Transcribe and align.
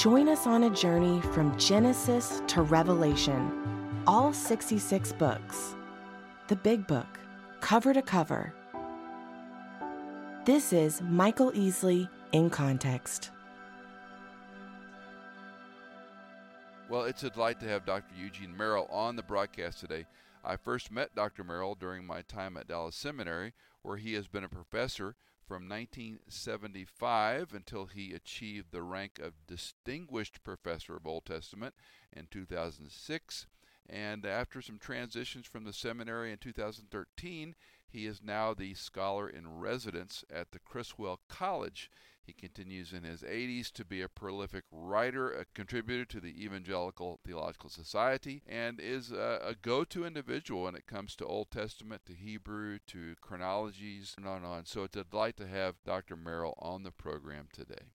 Join 0.00 0.30
us 0.30 0.46
on 0.46 0.62
a 0.62 0.70
journey 0.70 1.20
from 1.20 1.54
Genesis 1.58 2.40
to 2.46 2.62
Revelation, 2.62 4.02
all 4.06 4.32
66 4.32 5.12
books. 5.12 5.74
The 6.48 6.56
Big 6.56 6.86
Book, 6.86 7.20
cover 7.60 7.92
to 7.92 8.00
cover. 8.00 8.54
This 10.46 10.72
is 10.72 11.02
Michael 11.02 11.52
Easley 11.52 12.08
in 12.32 12.48
Context. 12.48 13.30
Well, 16.88 17.04
it's 17.04 17.24
a 17.24 17.28
delight 17.28 17.60
to 17.60 17.68
have 17.68 17.84
Dr. 17.84 18.14
Eugene 18.18 18.56
Merrill 18.56 18.88
on 18.90 19.16
the 19.16 19.22
broadcast 19.22 19.80
today. 19.80 20.06
I 20.42 20.56
first 20.56 20.90
met 20.90 21.14
Dr. 21.14 21.44
Merrill 21.44 21.74
during 21.74 22.06
my 22.06 22.22
time 22.22 22.56
at 22.56 22.68
Dallas 22.68 22.96
Seminary, 22.96 23.52
where 23.82 23.98
he 23.98 24.14
has 24.14 24.28
been 24.28 24.44
a 24.44 24.48
professor 24.48 25.14
from 25.50 25.68
1975 25.68 27.52
until 27.52 27.86
he 27.86 28.14
achieved 28.14 28.70
the 28.70 28.84
rank 28.84 29.18
of 29.18 29.48
Distinguished 29.48 30.44
Professor 30.44 30.94
of 30.94 31.08
Old 31.08 31.26
Testament 31.26 31.74
in 32.12 32.28
2006. 32.30 33.48
And 33.88 34.24
after 34.24 34.62
some 34.62 34.78
transitions 34.78 35.48
from 35.48 35.64
the 35.64 35.72
seminary 35.72 36.30
in 36.30 36.38
2013, 36.38 37.56
he 37.88 38.06
is 38.06 38.22
now 38.22 38.54
the 38.54 38.74
scholar 38.74 39.28
in 39.28 39.58
residence 39.58 40.24
at 40.32 40.52
the 40.52 40.60
Criswell 40.60 41.18
College. 41.28 41.90
He 42.30 42.46
continues 42.46 42.92
in 42.92 43.02
his 43.02 43.22
80s 43.22 43.72
to 43.72 43.84
be 43.84 44.02
a 44.02 44.08
prolific 44.08 44.62
writer, 44.70 45.32
a 45.32 45.46
contributor 45.52 46.04
to 46.04 46.20
the 46.20 46.44
Evangelical 46.44 47.18
Theological 47.26 47.68
Society, 47.68 48.44
and 48.46 48.78
is 48.78 49.10
a, 49.10 49.40
a 49.44 49.54
go 49.60 49.82
to 49.82 50.04
individual 50.04 50.62
when 50.62 50.76
it 50.76 50.86
comes 50.86 51.16
to 51.16 51.24
Old 51.24 51.50
Testament, 51.50 52.02
to 52.06 52.12
Hebrew, 52.12 52.78
to 52.86 53.16
chronologies, 53.20 54.14
and 54.16 54.28
on 54.28 54.44
and 54.44 54.46
on. 54.46 54.64
So 54.64 54.84
it's 54.84 54.96
a 54.96 55.02
delight 55.02 55.38
to 55.38 55.48
have 55.48 55.82
Dr. 55.84 56.14
Merrill 56.14 56.54
on 56.60 56.84
the 56.84 56.92
program 56.92 57.48
today. 57.52 57.90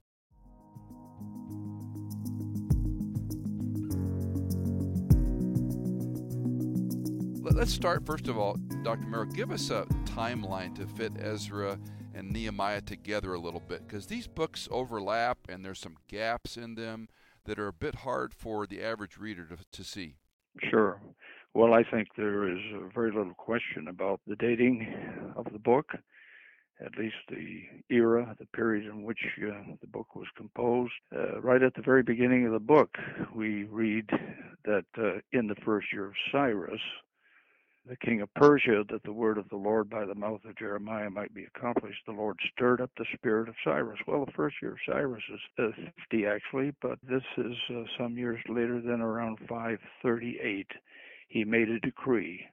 Let's 7.55 7.71
start 7.71 8.05
first 8.05 8.27
of 8.27 8.37
all, 8.37 8.57
Dr. 8.83 9.07
Merrill. 9.07 9.31
Give 9.31 9.51
us 9.51 9.69
a 9.69 9.85
timeline 10.03 10.75
to 10.75 10.85
fit 10.85 11.13
Ezra 11.17 11.79
and 12.15 12.31
Nehemiah 12.31 12.81
together 12.81 13.33
a 13.33 13.39
little 13.39 13.59
bit 13.59 13.87
because 13.87 14.07
these 14.07 14.25
books 14.25 14.67
overlap 14.71 15.37
and 15.49 15.63
there's 15.63 15.79
some 15.79 15.97
gaps 16.07 16.55
in 16.55 16.75
them 16.75 17.09
that 17.43 17.59
are 17.59 17.67
a 17.67 17.73
bit 17.73 17.95
hard 17.95 18.33
for 18.33 18.65
the 18.65 18.81
average 18.81 19.17
reader 19.17 19.45
to, 19.45 19.57
to 19.71 19.83
see. 19.83 20.15
Sure. 20.69 20.99
Well, 21.53 21.73
I 21.73 21.83
think 21.83 22.07
there 22.17 22.49
is 22.49 22.59
very 22.93 23.11
little 23.11 23.33
question 23.33 23.87
about 23.87 24.21
the 24.25 24.35
dating 24.35 24.93
of 25.35 25.45
the 25.51 25.59
book, 25.59 25.87
at 26.83 26.97
least 26.97 27.15
the 27.29 27.63
era, 27.89 28.35
the 28.39 28.45
period 28.47 28.85
in 28.85 29.03
which 29.03 29.19
uh, 29.41 29.51
the 29.81 29.87
book 29.87 30.15
was 30.15 30.27
composed. 30.35 30.93
Uh, 31.15 31.39
right 31.41 31.61
at 31.61 31.73
the 31.75 31.81
very 31.81 32.03
beginning 32.03 32.45
of 32.45 32.53
the 32.53 32.59
book, 32.59 32.97
we 33.33 33.65
read 33.65 34.09
that 34.63 34.85
uh, 34.97 35.19
in 35.31 35.47
the 35.47 35.55
first 35.63 35.87
year 35.93 36.07
of 36.07 36.13
Cyrus, 36.31 36.81
the 37.87 37.95
king 37.97 38.21
of 38.21 38.33
Persia, 38.33 38.83
that 38.89 39.03
the 39.03 39.13
word 39.13 39.37
of 39.37 39.47
the 39.49 39.55
Lord 39.55 39.89
by 39.89 40.05
the 40.05 40.15
mouth 40.15 40.41
of 40.45 40.57
Jeremiah 40.57 41.09
might 41.09 41.33
be 41.33 41.45
accomplished, 41.45 42.01
the 42.05 42.13
Lord 42.13 42.37
stirred 42.51 42.81
up 42.81 42.89
the 42.97 43.05
spirit 43.13 43.47
of 43.47 43.55
Cyrus. 43.63 43.99
Well, 44.07 44.25
the 44.25 44.31
first 44.31 44.55
year 44.61 44.71
of 44.71 44.77
Cyrus 44.87 45.23
is 45.31 45.39
uh, 45.59 45.89
50 46.09 46.25
actually, 46.25 46.73
but 46.81 46.97
this 47.07 47.23
is 47.37 47.55
uh, 47.69 47.83
some 47.97 48.17
years 48.17 48.39
later 48.49 48.81
than 48.81 49.01
around 49.01 49.37
538. 49.47 50.67
He 51.27 51.43
made 51.43 51.69
a 51.69 51.79
decree 51.79 52.45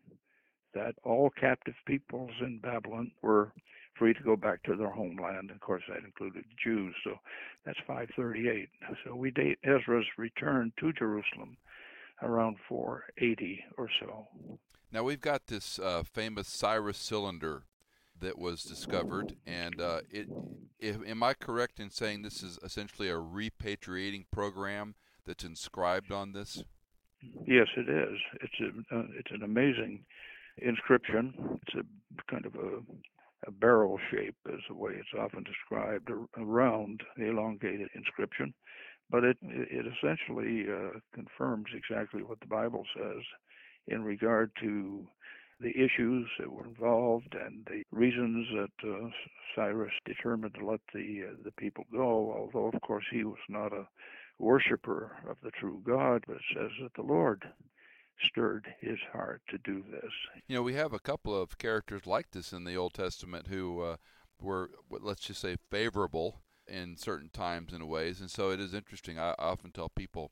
that 0.75 0.94
all 1.03 1.31
captive 1.31 1.75
peoples 1.87 2.32
in 2.41 2.59
Babylon 2.59 3.10
were 3.22 3.53
free 3.98 4.15
to 4.15 4.22
go 4.22 4.37
back 4.37 4.62
to 4.65 4.76
their 4.76 4.91
homeland. 4.91 5.50
Of 5.50 5.60
course, 5.60 5.82
that 5.88 6.04
included 6.04 6.44
Jews, 6.62 6.94
so 7.04 7.16
that's 7.65 7.78
538. 7.87 8.69
So 9.04 9.15
we 9.15 9.31
date 9.31 9.59
Ezra's 9.65 10.06
return 10.19 10.72
to 10.81 10.92
Jerusalem 10.92 11.56
around 12.22 12.56
480 12.69 13.65
or 13.76 13.88
so. 14.00 14.26
Now 14.92 15.03
we've 15.03 15.20
got 15.20 15.47
this 15.47 15.78
uh, 15.78 16.03
famous 16.03 16.48
Cyrus 16.48 16.98
cylinder 16.98 17.62
that 18.20 18.38
was 18.38 18.62
discovered, 18.62 19.36
and 19.47 19.80
uh, 19.80 20.00
it. 20.10 20.28
If, 20.78 20.97
am 21.06 21.22
I 21.22 21.32
correct 21.32 21.80
in 21.80 21.91
saying 21.91 22.22
this 22.22 22.42
is 22.42 22.58
essentially 22.62 23.08
a 23.08 23.14
repatriating 23.14 24.26
program 24.30 24.94
that's 25.25 25.44
inscribed 25.44 26.12
on 26.12 26.32
this? 26.32 26.62
Yes, 27.47 27.69
it 27.76 27.88
is. 27.88 28.19
It's 28.42 28.60
a, 28.60 28.97
uh, 28.97 29.04
it's 29.19 29.30
an 29.30 29.44
amazing 29.44 30.04
inscription. 30.58 31.32
It's 31.62 31.76
a 31.76 32.30
kind 32.30 32.44
of 32.44 32.54
a, 32.56 32.82
a 33.47 33.50
barrel 33.50 33.98
shape, 34.10 34.34
is 34.53 34.60
the 34.69 34.74
way 34.74 34.92
it's 34.94 35.19
often 35.19 35.44
described, 35.44 36.10
around 36.36 37.03
the 37.16 37.30
elongated 37.30 37.88
inscription. 37.94 38.53
But 39.09 39.24
it 39.24 39.38
it 39.42 39.86
essentially 39.86 40.66
uh, 40.69 40.98
confirms 41.14 41.66
exactly 41.74 42.22
what 42.22 42.41
the 42.41 42.47
Bible 42.47 42.84
says 42.94 43.22
in 43.88 44.03
regard 44.03 44.50
to 44.60 45.06
the 45.60 45.70
issues 45.70 46.28
that 46.38 46.50
were 46.50 46.66
involved 46.66 47.34
and 47.34 47.65
the 47.66 47.82
reasons 47.93 48.47
that 48.54 48.88
uh, 48.88 49.09
Cyrus 49.54 49.93
determined 50.04 50.54
to 50.54 50.66
let 50.66 50.81
the 50.93 51.22
uh, 51.31 51.34
the 51.44 51.53
people 51.53 51.84
go. 51.92 52.34
Although, 52.37 52.71
of 52.75 52.81
course, 52.82 53.04
he 53.10 53.25
was 53.25 53.38
not 53.48 53.72
a 53.72 53.87
worshiper 54.38 55.16
of 55.28 55.37
the 55.42 55.50
true 55.53 55.81
God, 55.87 56.25
but 56.26 56.37
it 56.37 56.42
says 56.54 56.71
that 56.82 56.94
the 56.94 57.06
Lord 57.06 57.44
stirred 58.26 58.66
his 58.81 58.98
heart 59.12 59.42
to 59.50 59.59
do 59.59 59.82
this. 59.91 60.10
You 60.48 60.56
know, 60.56 60.62
we 60.62 60.75
have 60.75 60.92
a 60.92 60.98
couple 60.98 61.41
of 61.41 61.59
characters 61.59 62.06
like 62.06 62.31
this 62.32 62.53
in 62.53 62.65
the 62.65 62.76
Old 62.76 62.94
Testament 62.94 63.47
who 63.48 63.81
uh, 63.81 63.97
were, 64.41 64.71
let's 64.91 65.22
just 65.22 65.41
say, 65.41 65.56
favorable 65.71 66.41
in 66.69 66.97
certain 66.97 67.31
times 67.31 67.72
and 67.72 67.88
ways, 67.88 68.21
and 68.21 68.31
so 68.31 68.50
it 68.50 68.60
is 68.60 68.75
interesting. 68.75 69.19
I 69.19 69.34
often 69.38 69.71
tell 69.72 69.88
people 69.88 70.31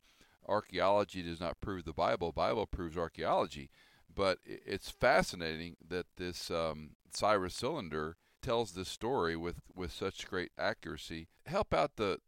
archaeology 0.49 1.23
does 1.23 1.41
not 1.41 1.61
prove 1.61 1.85
the 1.85 1.93
Bible. 1.93 2.33
Bible 2.33 2.67
proves 2.67 2.97
archaeology. 2.97 3.71
But 4.13 4.39
it's 4.45 4.91
fascinating 4.91 5.77
that 5.87 6.07
this 6.17 6.51
um, 6.51 6.91
Cyrus 7.13 7.55
cylinder 7.55 8.17
tells 8.43 8.73
this 8.73 8.89
story 8.89 9.37
with, 9.37 9.61
with 9.75 9.93
such 9.93 10.27
great 10.27 10.51
accuracy. 10.59 11.29
Help 11.47 11.73
out 11.73 11.97
the 11.97 12.19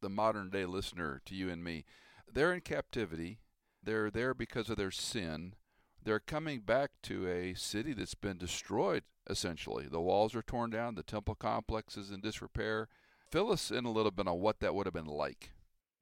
the 0.00 0.08
modern 0.08 0.48
day 0.48 0.64
listener 0.64 1.20
to 1.26 1.34
you 1.34 1.50
and 1.50 1.62
me. 1.62 1.84
They're 2.32 2.54
in 2.54 2.60
captivity. 2.60 3.40
They're 3.82 4.10
there 4.10 4.34
because 4.34 4.70
of 4.70 4.76
their 4.76 4.90
sin. 4.90 5.54
They're 6.02 6.20
coming 6.20 6.60
back 6.60 6.90
to 7.04 7.28
a 7.28 7.54
city 7.54 7.92
that's 7.92 8.14
been 8.14 8.38
destroyed, 8.38 9.04
essentially. 9.28 9.86
The 9.86 10.00
walls 10.00 10.34
are 10.34 10.42
torn 10.42 10.70
down, 10.70 10.94
the 10.94 11.02
temple 11.02 11.34
complex 11.34 11.96
is 11.96 12.10
in 12.10 12.20
disrepair. 12.20 12.88
Fill 13.30 13.52
us 13.52 13.70
in 13.70 13.84
a 13.84 13.90
little 13.90 14.10
bit 14.10 14.26
on 14.26 14.40
what 14.40 14.60
that 14.60 14.74
would 14.74 14.86
have 14.86 14.94
been 14.94 15.04
like 15.04 15.50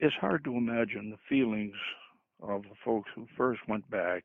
it's 0.00 0.14
hard 0.20 0.44
to 0.44 0.56
imagine 0.56 1.10
the 1.10 1.18
feelings 1.28 1.74
of 2.42 2.62
the 2.62 2.76
folks 2.84 3.10
who 3.14 3.26
first 3.36 3.60
went 3.68 3.88
back. 3.90 4.22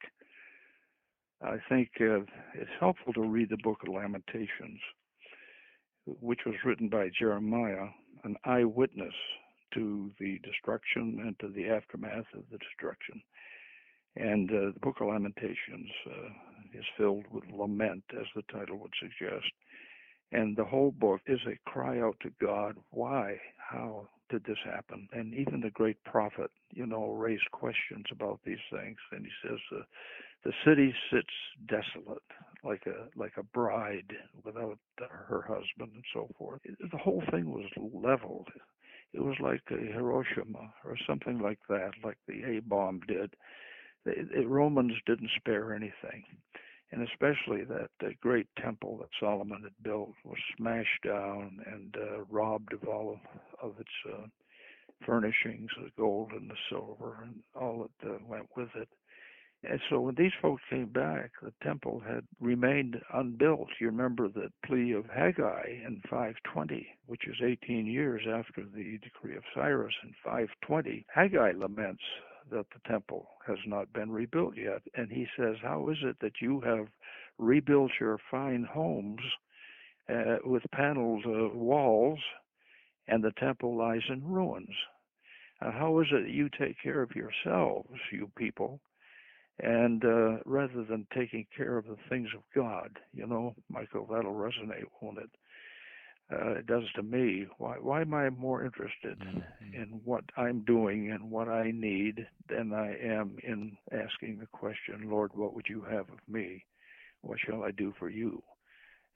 I 1.41 1.57
think 1.67 1.89
uh, 1.99 2.19
it's 2.53 2.69
helpful 2.79 3.13
to 3.13 3.21
read 3.21 3.49
the 3.49 3.57
book 3.63 3.79
of 3.85 3.93
Lamentations, 3.93 4.79
which 6.05 6.39
was 6.45 6.55
written 6.63 6.89
by 6.89 7.09
Jeremiah, 7.17 7.87
an 8.23 8.35
eyewitness 8.45 9.13
to 9.73 10.11
the 10.19 10.39
destruction 10.43 11.19
and 11.25 11.37
to 11.39 11.49
the 11.49 11.69
aftermath 11.69 12.25
of 12.35 12.43
the 12.51 12.59
destruction. 12.59 13.21
And 14.15 14.49
uh, 14.51 14.71
the 14.73 14.79
book 14.81 14.97
of 15.01 15.07
Lamentations 15.07 15.89
uh, 16.07 16.77
is 16.77 16.85
filled 16.97 17.25
with 17.31 17.43
lament, 17.51 18.03
as 18.11 18.27
the 18.35 18.43
title 18.51 18.77
would 18.77 18.93
suggest. 19.01 19.51
And 20.33 20.57
the 20.57 20.65
whole 20.65 20.91
book 20.91 21.21
is 21.27 21.39
a 21.47 21.69
cry 21.69 22.01
out 22.01 22.17
to 22.21 22.31
God 22.41 22.75
why, 22.89 23.37
how, 23.57 24.09
did 24.29 24.43
this 24.45 24.57
happen? 24.65 25.07
And 25.13 25.31
even 25.35 25.61
the 25.61 25.69
great 25.69 26.03
prophet, 26.05 26.49
you 26.71 26.87
know, 26.87 27.11
raised 27.11 27.49
questions 27.51 28.05
about 28.11 28.39
these 28.43 28.63
things. 28.71 28.97
And 29.11 29.23
he 29.25 29.31
says, 29.47 29.59
uh, 29.71 29.83
the 30.43 30.53
city 30.65 30.93
sits 31.11 31.27
desolate, 31.67 32.23
like 32.63 32.81
a 32.87 33.07
like 33.17 33.33
a 33.37 33.43
bride 33.43 34.11
without 34.43 34.77
her 34.99 35.41
husband, 35.41 35.93
and 35.93 36.03
so 36.13 36.27
forth. 36.37 36.61
The 36.65 36.97
whole 36.97 37.23
thing 37.31 37.51
was 37.51 37.69
leveled. 37.77 38.49
It 39.13 39.21
was 39.21 39.35
like 39.39 39.61
Hiroshima 39.69 40.73
or 40.83 40.97
something 41.07 41.39
like 41.39 41.59
that, 41.69 41.91
like 42.03 42.17
the 42.27 42.43
A 42.43 42.59
bomb 42.61 43.01
did. 43.07 43.35
The, 44.03 44.27
the 44.35 44.45
Romans 44.47 44.95
didn't 45.05 45.29
spare 45.37 45.73
anything 45.73 46.25
and 46.93 47.07
especially 47.07 47.63
that 47.63 47.89
uh, 48.05 48.09
great 48.21 48.47
temple 48.61 48.97
that 48.99 49.09
Solomon 49.19 49.63
had 49.63 49.83
built 49.83 50.13
was 50.23 50.37
smashed 50.55 51.03
down 51.03 51.59
and 51.65 51.95
uh, 51.97 52.23
robbed 52.29 52.71
of 52.71 52.87
all 52.87 53.19
of, 53.61 53.71
of 53.71 53.79
its 53.79 53.89
uh, 54.13 54.27
furnishings, 55.03 55.69
the 55.81 55.89
gold 55.97 56.31
and 56.33 56.49
the 56.49 56.55
silver, 56.69 57.17
and 57.23 57.33
all 57.59 57.87
that 58.01 58.09
uh, 58.09 58.17
went 58.27 58.47
with 58.55 58.69
it. 58.75 58.87
And 59.63 59.79
so 59.89 60.01
when 60.01 60.15
these 60.15 60.33
folks 60.41 60.61
came 60.69 60.87
back, 60.87 61.31
the 61.41 61.53
temple 61.63 62.01
had 62.05 62.25
remained 62.39 63.01
unbuilt. 63.13 63.69
You 63.79 63.87
remember 63.87 64.27
the 64.27 64.51
plea 64.65 64.91
of 64.91 65.05
Haggai 65.05 65.63
in 65.87 66.01
520, 66.09 66.85
which 67.07 67.27
is 67.27 67.37
18 67.41 67.87
years 67.87 68.21
after 68.29 68.63
the 68.63 68.99
decree 69.01 69.37
of 69.37 69.43
Cyrus 69.55 69.93
in 70.03 70.13
520. 70.23 71.05
Haggai 71.13 71.53
laments 71.55 72.03
that 72.51 72.65
the 72.73 72.89
temple 72.89 73.27
has 73.47 73.57
not 73.65 73.91
been 73.93 74.11
rebuilt 74.11 74.55
yet. 74.57 74.81
And 74.95 75.11
he 75.11 75.27
says, 75.37 75.55
How 75.61 75.89
is 75.89 75.97
it 76.03 76.17
that 76.21 76.41
you 76.41 76.61
have 76.61 76.87
rebuilt 77.37 77.91
your 77.99 78.17
fine 78.29 78.67
homes 78.71 79.21
uh, 80.09 80.37
with 80.43 80.63
paneled 80.71 81.25
uh, 81.25 81.55
walls 81.55 82.19
and 83.07 83.23
the 83.23 83.33
temple 83.39 83.77
lies 83.77 84.03
in 84.09 84.23
ruins? 84.23 84.75
Uh, 85.61 85.71
how 85.71 85.99
is 85.99 86.07
it 86.11 86.23
that 86.23 86.31
you 86.31 86.49
take 86.59 86.75
care 86.81 87.01
of 87.01 87.15
yourselves, 87.15 87.89
you 88.11 88.29
people? 88.37 88.79
and 89.59 90.03
uh, 90.03 90.37
rather 90.45 90.83
than 90.83 91.05
taking 91.13 91.45
care 91.55 91.77
of 91.77 91.85
the 91.85 91.97
things 92.09 92.29
of 92.35 92.41
God, 92.55 92.97
you 93.13 93.27
know, 93.27 93.53
Michael, 93.69 94.07
that'll 94.11 94.33
resonate, 94.33 94.85
won't 95.01 95.19
it? 95.19 95.29
Uh, 96.31 96.53
it 96.53 96.67
does 96.67 96.83
to 96.95 97.03
me. 97.03 97.45
Why, 97.57 97.75
why 97.79 98.01
am 98.01 98.13
I 98.13 98.29
more 98.29 98.63
interested 98.63 99.19
mm-hmm. 99.19 99.73
in 99.73 100.01
what 100.03 100.23
I'm 100.37 100.61
doing 100.61 101.11
and 101.11 101.29
what 101.29 101.47
I 101.47 101.71
need 101.71 102.25
than 102.49 102.73
I 102.73 102.95
am 102.97 103.37
in 103.43 103.77
asking 103.91 104.39
the 104.39 104.47
question, 104.47 105.09
Lord, 105.09 105.31
what 105.35 105.53
would 105.53 105.67
you 105.67 105.81
have 105.81 106.09
of 106.09 106.19
me? 106.27 106.65
What 107.21 107.39
shall 107.39 107.63
I 107.63 107.71
do 107.71 107.93
for 107.99 108.09
you? 108.09 108.41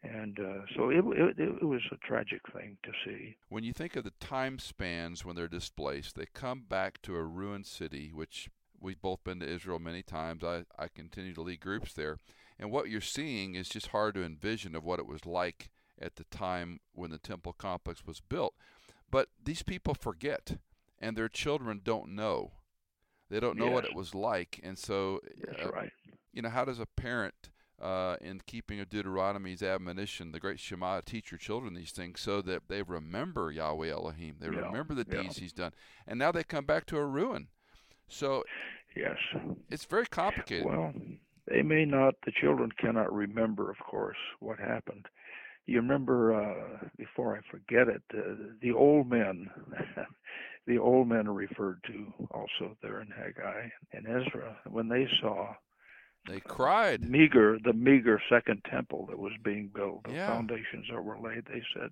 And 0.04 0.40
uh, 0.40 0.62
so 0.76 0.90
it, 0.90 1.04
it, 1.08 1.40
it 1.40 1.66
was 1.66 1.82
a 1.92 2.08
tragic 2.08 2.42
thing 2.54 2.78
to 2.84 2.92
see. 3.04 3.36
When 3.50 3.64
you 3.64 3.74
think 3.74 3.96
of 3.96 4.04
the 4.04 4.14
time 4.20 4.60
spans 4.60 5.26
when 5.26 5.36
they're 5.36 5.48
displaced, 5.48 6.16
they 6.16 6.28
come 6.34 6.64
back 6.68 7.02
to 7.04 7.16
a 7.16 7.24
ruined 7.24 7.66
city, 7.66 8.12
which 8.14 8.50
we've 8.80 9.02
both 9.02 9.24
been 9.24 9.40
to 9.40 9.50
Israel 9.50 9.80
many 9.80 10.04
times. 10.04 10.44
I, 10.44 10.66
I 10.78 10.88
continue 10.94 11.34
to 11.34 11.42
lead 11.42 11.62
groups 11.62 11.94
there. 11.94 12.20
And 12.60 12.72
what 12.72 12.90
you're 12.90 13.02
seeing 13.02 13.56
is 13.56 13.70
just 13.70 13.88
hard 13.88 14.16
to 14.16 14.24
envision 14.24 14.76
of 14.76 14.84
what 14.84 15.00
it 15.00 15.08
was 15.08 15.26
like 15.26 15.70
at 16.02 16.16
the 16.16 16.26
time 16.26 16.80
when 16.94 17.12
the 17.12 17.18
temple 17.18 17.54
complex 17.54 18.06
was 18.06 18.20
built. 18.20 18.54
But 19.10 19.30
these 19.44 19.64
people 19.64 19.94
forget, 19.94 20.58
and 21.00 21.16
their 21.16 21.30
children 21.30 21.82
don't 21.84 22.16
know. 22.16 22.52
They 23.30 23.40
don't 23.40 23.58
know 23.58 23.66
yes. 23.66 23.74
what 23.74 23.86
it 23.86 23.96
was 23.96 24.16
like. 24.16 24.60
And 24.64 24.78
so, 24.78 25.22
uh, 25.62 25.70
right. 25.70 25.92
you 26.34 26.42
know, 26.42 26.50
how 26.50 26.66
does 26.66 26.80
a 26.80 26.86
parent, 26.86 27.50
uh, 27.82 28.16
in 28.22 28.42
keeping 28.46 28.80
of 28.80 28.90
Deuteronomy's 28.90 29.62
admonition, 29.62 30.32
the 30.32 30.40
great 30.40 30.60
Shema, 30.60 31.02
teach 31.02 31.32
your 31.32 31.38
children 31.38 31.74
these 31.74 31.92
things 31.92 32.22
so 32.22 32.42
that 32.42 32.64
they 32.70 32.82
remember 32.82 33.52
Yahweh 33.52 33.90
Elohim? 33.90 34.38
They 34.40 34.48
yeah. 34.48 34.68
remember 34.68 34.94
the 34.94 35.06
yeah. 35.10 35.24
deeds 35.24 35.38
He's 35.38 35.54
done. 35.54 35.74
And 36.08 36.18
now 36.18 36.32
they 36.32 36.44
come 36.44 36.66
back 36.66 36.86
to 36.88 36.98
a 36.98 37.06
ruin. 37.06 37.48
So, 38.08 38.44
yes, 38.96 39.18
it's 39.70 39.86
very 39.86 40.06
complicated. 40.06 40.66
Well, 40.66 40.94
they 41.48 41.62
may 41.62 41.86
not. 41.86 42.16
The 42.26 42.32
children 42.32 42.72
cannot 42.80 43.14
remember, 43.14 43.70
of 43.70 43.78
course, 43.80 44.18
what 44.40 44.60
happened. 44.60 45.06
You 45.68 45.78
remember, 45.78 46.34
uh, 46.34 46.88
before 46.98 47.38
I 47.38 47.42
forget 47.52 47.88
it, 47.88 48.02
uh, 48.14 48.54
the 48.62 48.72
old 48.72 49.10
men. 49.10 49.50
the 50.68 50.78
old 50.78 51.08
men 51.08 51.28
are 51.28 51.34
referred 51.34 51.80
to 51.88 52.14
also 52.32 52.76
there 52.82 53.02
in 53.02 53.08
Haggai 53.08 53.70
and 53.94 54.06
Ezra 54.06 54.58
when 54.70 54.90
they 54.90 55.08
saw 55.22 55.54
they 56.28 56.42
cried. 56.42 57.10
Meager, 57.10 57.58
the 57.64 57.74
meager 57.74 58.22
second 58.30 58.62
temple 58.70 59.06
that 59.10 59.18
was 59.18 59.32
being 59.44 59.72
built, 59.74 60.04
the 60.04 60.14
yeah. 60.14 60.28
foundations 60.28 60.86
that 60.92 61.02
were 61.02 61.20
laid. 61.20 61.46
They 61.46 61.64
said, 61.74 61.92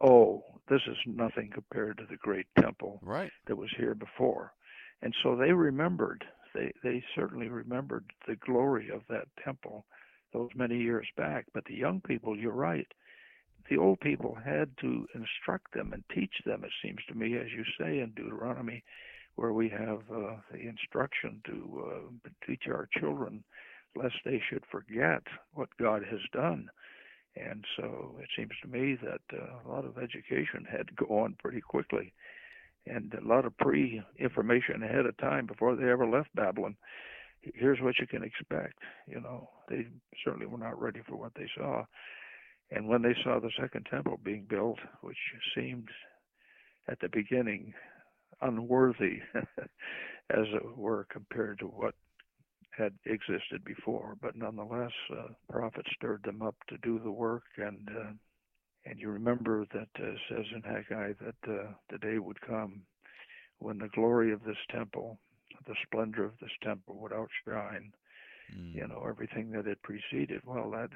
"Oh, 0.00 0.44
this 0.68 0.82
is 0.86 0.96
nothing 1.06 1.50
compared 1.50 1.96
to 1.98 2.06
the 2.06 2.16
great 2.16 2.46
temple 2.58 3.00
right. 3.02 3.32
that 3.46 3.56
was 3.56 3.70
here 3.76 3.94
before." 3.94 4.52
And 5.00 5.14
so 5.22 5.34
they 5.34 5.52
remembered, 5.52 6.24
they, 6.54 6.72
they 6.84 7.02
certainly 7.14 7.48
remembered 7.48 8.04
the 8.28 8.36
glory 8.36 8.90
of 8.90 9.02
that 9.08 9.26
temple 9.42 9.86
those 10.32 10.50
many 10.54 10.78
years 10.78 11.08
back. 11.16 11.46
But 11.52 11.64
the 11.64 11.74
young 11.74 12.00
people, 12.00 12.36
you're 12.36 12.52
right, 12.52 12.86
the 13.68 13.78
old 13.78 14.00
people 14.00 14.36
had 14.44 14.70
to 14.80 15.06
instruct 15.14 15.74
them 15.74 15.92
and 15.92 16.04
teach 16.14 16.34
them, 16.44 16.64
it 16.64 16.70
seems 16.82 17.00
to 17.08 17.14
me, 17.14 17.36
as 17.36 17.48
you 17.56 17.64
say 17.78 18.00
in 18.00 18.12
Deuteronomy, 18.14 18.82
where 19.36 19.52
we 19.52 19.68
have 19.68 20.00
uh, 20.12 20.36
the 20.52 20.68
instruction 20.68 21.40
to 21.46 21.84
uh, 21.86 22.28
teach 22.46 22.64
our 22.68 22.88
children 22.98 23.42
lest 23.94 24.14
they 24.24 24.40
should 24.48 24.64
forget 24.70 25.22
what 25.54 25.68
God 25.78 26.02
has 26.10 26.20
done. 26.32 26.68
And 27.36 27.64
so 27.76 28.16
it 28.20 28.28
seems 28.36 28.52
to 28.62 28.68
me 28.68 28.96
that 29.02 29.20
uh, 29.32 29.66
a 29.66 29.68
lot 29.70 29.84
of 29.84 29.96
education 29.96 30.66
had 30.70 30.88
to 30.88 30.94
go 31.06 31.18
on 31.20 31.36
pretty 31.40 31.60
quickly 31.60 32.12
and 32.86 33.14
a 33.14 33.26
lot 33.26 33.44
of 33.44 33.56
pre 33.58 34.02
information 34.18 34.82
ahead 34.82 35.06
of 35.06 35.16
time 35.18 35.46
before 35.46 35.76
they 35.76 35.88
ever 35.88 36.06
left 36.06 36.34
Babylon. 36.34 36.76
Here's 37.54 37.80
what 37.80 37.98
you 37.98 38.06
can 38.06 38.22
expect. 38.22 38.78
You 39.06 39.20
know, 39.20 39.48
they 39.68 39.86
certainly 40.24 40.46
were 40.46 40.58
not 40.58 40.80
ready 40.80 41.00
for 41.08 41.16
what 41.16 41.32
they 41.34 41.48
saw. 41.56 41.84
And 42.74 42.88
when 42.88 43.02
they 43.02 43.14
saw 43.22 43.38
the 43.38 43.50
second 43.60 43.86
temple 43.90 44.18
being 44.24 44.46
built, 44.48 44.78
which 45.02 45.16
seemed 45.54 45.88
at 46.88 46.98
the 47.00 47.08
beginning 47.08 47.74
unworthy, 48.40 49.20
as 49.34 50.46
it 50.54 50.76
were, 50.76 51.06
compared 51.10 51.58
to 51.58 51.66
what 51.66 51.94
had 52.76 52.94
existed 53.04 53.62
before, 53.64 54.16
but 54.22 54.36
nonetheless, 54.36 54.92
uh, 55.12 55.28
prophets 55.50 55.90
stirred 55.94 56.22
them 56.24 56.40
up 56.40 56.54
to 56.68 56.78
do 56.78 56.98
the 56.98 57.10
work, 57.10 57.44
and 57.58 57.88
uh, 57.90 58.12
and 58.84 58.98
you 58.98 59.10
remember 59.10 59.66
that 59.72 59.88
uh, 60.02 60.12
says 60.28 60.46
in 60.54 60.62
Haggai 60.62 61.12
that 61.20 61.52
uh, 61.52 61.72
the 61.90 61.98
day 61.98 62.18
would 62.18 62.40
come 62.40 62.82
when 63.58 63.78
the 63.78 63.88
glory 63.94 64.32
of 64.32 64.42
this 64.42 64.56
temple, 64.70 65.18
the 65.66 65.74
splendor 65.84 66.24
of 66.24 66.32
this 66.40 66.50
temple 66.64 66.96
would 67.00 67.12
outshine, 67.12 67.92
mm. 68.52 68.74
you 68.74 68.88
know, 68.88 69.04
everything 69.08 69.52
that 69.52 69.66
had 69.66 69.80
preceded. 69.82 70.40
Well, 70.44 70.70
that 70.72 70.90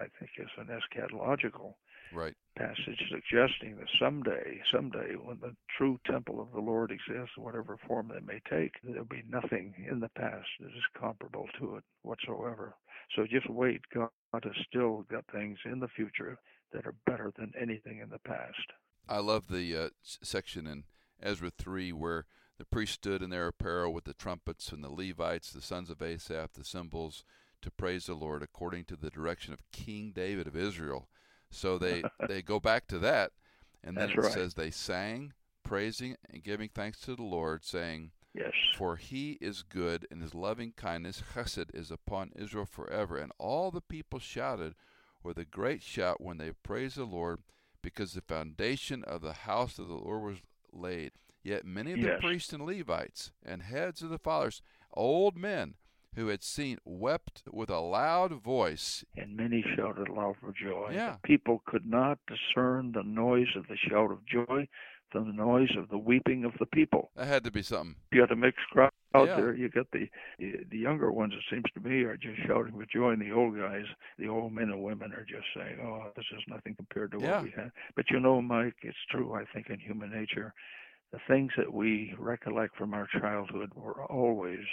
I 0.00 0.06
think 0.18 0.30
is 0.38 0.48
an 0.56 0.68
eschatological 0.68 1.74
right. 2.12 2.34
passage 2.56 3.02
suggesting 3.10 3.76
that 3.76 3.88
someday, 4.00 4.60
someday, 4.72 5.14
when 5.14 5.38
the 5.40 5.54
true 5.76 5.98
temple 6.06 6.40
of 6.40 6.52
the 6.52 6.60
Lord 6.60 6.90
exists, 6.90 7.36
whatever 7.36 7.76
form 7.86 8.10
it 8.10 8.26
may 8.26 8.40
take, 8.48 8.72
there'll 8.82 9.04
be 9.04 9.24
nothing 9.28 9.74
in 9.88 10.00
the 10.00 10.10
past 10.16 10.48
that 10.60 10.68
is 10.68 10.98
comparable 10.98 11.46
to 11.58 11.76
it 11.76 11.84
whatsoever. 12.02 12.74
So 13.14 13.26
just 13.26 13.50
wait. 13.50 13.80
God 13.94 14.10
has 14.32 14.52
still 14.66 15.04
got 15.10 15.24
things 15.32 15.58
in 15.64 15.80
the 15.80 15.88
future 15.88 16.38
that 16.72 16.86
are 16.86 16.94
better 17.06 17.32
than 17.36 17.52
anything 17.60 17.98
in 17.98 18.10
the 18.10 18.20
past. 18.20 18.72
I 19.08 19.18
love 19.18 19.48
the 19.48 19.76
uh, 19.76 19.88
section 20.02 20.66
in 20.66 20.84
Ezra 21.22 21.50
3 21.50 21.92
where 21.92 22.26
the 22.58 22.64
priests 22.64 22.94
stood 22.94 23.22
in 23.22 23.30
their 23.30 23.48
apparel 23.48 23.92
with 23.92 24.04
the 24.04 24.14
trumpets 24.14 24.70
and 24.70 24.84
the 24.84 24.90
Levites, 24.90 25.52
the 25.52 25.62
sons 25.62 25.90
of 25.90 26.02
Asaph, 26.02 26.52
the 26.52 26.64
cymbals, 26.64 27.24
to 27.62 27.70
praise 27.70 28.06
the 28.06 28.14
Lord 28.14 28.42
according 28.42 28.84
to 28.86 28.96
the 28.96 29.10
direction 29.10 29.52
of 29.52 29.70
King 29.72 30.12
David 30.14 30.46
of 30.46 30.56
Israel. 30.56 31.08
So 31.50 31.78
they, 31.78 32.02
they 32.28 32.42
go 32.42 32.60
back 32.60 32.86
to 32.88 32.98
that, 33.00 33.32
and 33.82 33.96
then 33.96 34.08
That's 34.08 34.18
it 34.18 34.22
right. 34.22 34.32
says 34.32 34.54
they 34.54 34.70
sang, 34.70 35.32
praising 35.62 36.16
and 36.30 36.42
giving 36.42 36.68
thanks 36.68 37.00
to 37.00 37.14
the 37.14 37.22
Lord, 37.22 37.64
saying, 37.64 38.12
Yes. 38.32 38.52
For 38.76 38.94
he 38.96 39.38
is 39.40 39.62
good, 39.62 40.06
and 40.10 40.22
his 40.22 40.34
loving 40.34 40.72
kindness, 40.76 41.22
chesed, 41.34 41.74
is 41.74 41.90
upon 41.90 42.30
Israel 42.36 42.64
forever. 42.64 43.16
And 43.16 43.32
all 43.38 43.72
the 43.72 43.80
people 43.80 44.20
shouted, 44.20 44.74
with 45.22 45.36
a 45.36 45.44
great 45.44 45.82
shout 45.82 46.20
when 46.20 46.38
they 46.38 46.52
praised 46.62 46.96
the 46.96 47.04
Lord, 47.04 47.40
because 47.82 48.12
the 48.12 48.20
foundation 48.20 49.02
of 49.04 49.20
the 49.20 49.32
house 49.32 49.78
of 49.78 49.88
the 49.88 49.94
Lord 49.94 50.22
was 50.22 50.38
laid. 50.72 51.12
Yet 51.42 51.64
many 51.64 51.92
of 51.92 51.98
yes. 51.98 52.16
the 52.16 52.26
priests 52.26 52.52
and 52.52 52.64
Levites 52.64 53.32
and 53.44 53.62
heads 53.62 54.02
of 54.02 54.10
the 54.10 54.18
fathers, 54.18 54.62
old 54.92 55.36
men 55.36 55.74
who 56.14 56.28
had 56.28 56.42
seen, 56.42 56.78
wept 56.84 57.42
with 57.52 57.70
a 57.70 57.80
loud 57.80 58.32
voice. 58.42 59.04
And 59.16 59.36
many 59.36 59.64
shouted 59.76 60.08
aloud 60.08 60.36
for 60.40 60.52
joy. 60.52 60.90
Yeah. 60.92 61.16
The 61.22 61.28
people 61.28 61.62
could 61.66 61.86
not 61.86 62.18
discern 62.26 62.92
the 62.92 63.02
noise 63.02 63.48
of 63.56 63.66
the 63.68 63.76
shout 63.76 64.10
of 64.10 64.24
joy 64.26 64.68
from 65.10 65.26
the 65.26 65.32
noise 65.32 65.70
of 65.76 65.88
the 65.88 65.98
weeping 65.98 66.44
of 66.44 66.52
the 66.60 66.66
people. 66.66 67.10
That 67.16 67.26
had 67.26 67.44
to 67.44 67.50
be 67.50 67.62
something. 67.62 67.96
You 68.12 68.20
got 68.20 68.30
a 68.30 68.36
mixed 68.36 68.64
crowd 68.70 68.90
out 69.12 69.26
Yeah. 69.26 69.36
there. 69.36 69.54
You 69.54 69.68
got 69.68 69.90
the 69.92 70.08
the 70.38 70.78
younger 70.78 71.10
ones. 71.10 71.32
It 71.34 71.42
seems 71.50 71.64
to 71.74 71.80
me 71.80 72.02
are 72.04 72.16
just 72.16 72.38
shouting 72.46 72.76
with 72.76 72.88
joy, 72.90 73.10
and 73.10 73.20
the 73.20 73.32
old 73.32 73.56
guys, 73.56 73.86
the 74.18 74.28
old 74.28 74.52
men 74.52 74.70
and 74.70 74.80
women, 74.84 75.12
are 75.12 75.24
just 75.24 75.46
saying, 75.52 75.80
"Oh, 75.82 76.12
this 76.14 76.26
is 76.32 76.44
nothing 76.46 76.76
compared 76.76 77.10
to 77.12 77.18
Yeah. 77.20 77.36
what 77.38 77.42
we 77.44 77.50
had." 77.50 77.72
But 77.96 78.08
you 78.10 78.20
know, 78.20 78.40
Mike, 78.40 78.76
it's 78.82 79.04
true. 79.10 79.34
I 79.34 79.44
think 79.46 79.68
in 79.68 79.80
human 79.80 80.10
nature, 80.12 80.54
the 81.12 81.18
things 81.28 81.52
that 81.56 81.72
we 81.72 82.14
recollect 82.18 82.76
from 82.76 82.94
our 82.94 83.08
childhood 83.20 83.70
were 83.74 84.04
always 84.04 84.64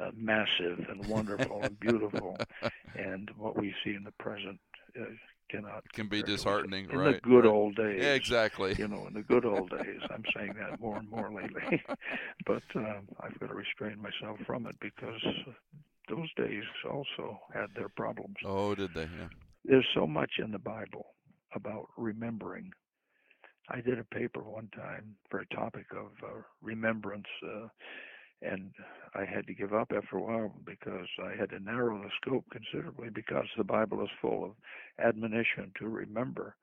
uh, 0.00 0.10
massive 0.16 0.86
and 0.88 1.06
wonderful 1.06 1.62
and 1.62 1.78
beautiful, 1.78 2.36
and 2.96 3.30
what 3.36 3.56
we 3.56 3.74
see 3.84 3.94
in 3.94 4.02
the 4.04 4.12
present 4.12 4.58
uh, 5.00 5.04
cannot 5.50 5.84
Can 5.92 6.08
be 6.08 6.18
compare 6.18 6.26
to 6.26 6.32
it. 6.32 6.36
disheartening, 6.36 6.90
in 6.90 6.98
right? 6.98 7.14
the 7.14 7.20
good 7.20 7.44
right. 7.44 7.52
old 7.52 7.76
days. 7.76 8.00
Yeah, 8.02 8.14
exactly. 8.14 8.74
You 8.78 8.88
know, 8.88 9.06
in 9.06 9.14
the 9.14 9.22
good 9.22 9.44
old 9.44 9.70
days, 9.70 10.00
I'm 10.10 10.24
saying 10.36 10.54
that 10.58 10.80
more 10.80 10.96
and 10.96 11.08
more 11.10 11.30
lately, 11.32 11.82
but 12.46 12.62
um, 12.74 13.08
I've 13.20 13.38
got 13.38 13.48
to 13.48 13.54
restrain 13.54 13.98
myself 14.00 14.38
from 14.46 14.66
it 14.66 14.76
because 14.80 15.20
those 16.08 16.28
days 16.36 16.64
also 16.90 17.38
had 17.52 17.66
their 17.76 17.88
problems. 17.88 18.36
Oh, 18.44 18.74
did 18.74 18.94
they? 18.94 19.02
Yeah. 19.02 19.28
There's 19.64 19.86
so 19.94 20.06
much 20.06 20.32
in 20.38 20.50
the 20.50 20.58
Bible 20.58 21.06
about 21.54 21.88
remembering 21.96 22.70
I 23.68 23.80
did 23.80 23.98
a 23.98 24.04
paper 24.04 24.40
one 24.40 24.68
time 24.76 25.16
for 25.30 25.40
a 25.40 25.54
topic 25.54 25.86
of 25.92 26.10
uh, 26.22 26.42
remembrance, 26.62 27.26
uh, 27.42 27.68
and 28.42 28.70
I 29.14 29.24
had 29.24 29.46
to 29.46 29.54
give 29.54 29.72
up 29.72 29.90
after 29.96 30.18
a 30.18 30.22
while 30.22 30.54
because 30.66 31.06
I 31.22 31.34
had 31.38 31.50
to 31.50 31.60
narrow 31.60 31.98
the 31.98 32.10
scope 32.20 32.44
considerably 32.50 33.08
because 33.08 33.46
the 33.56 33.64
Bible 33.64 34.02
is 34.02 34.10
full 34.20 34.44
of 34.44 34.50
admonition 34.98 35.72
to 35.78 35.88
remember. 35.88 36.56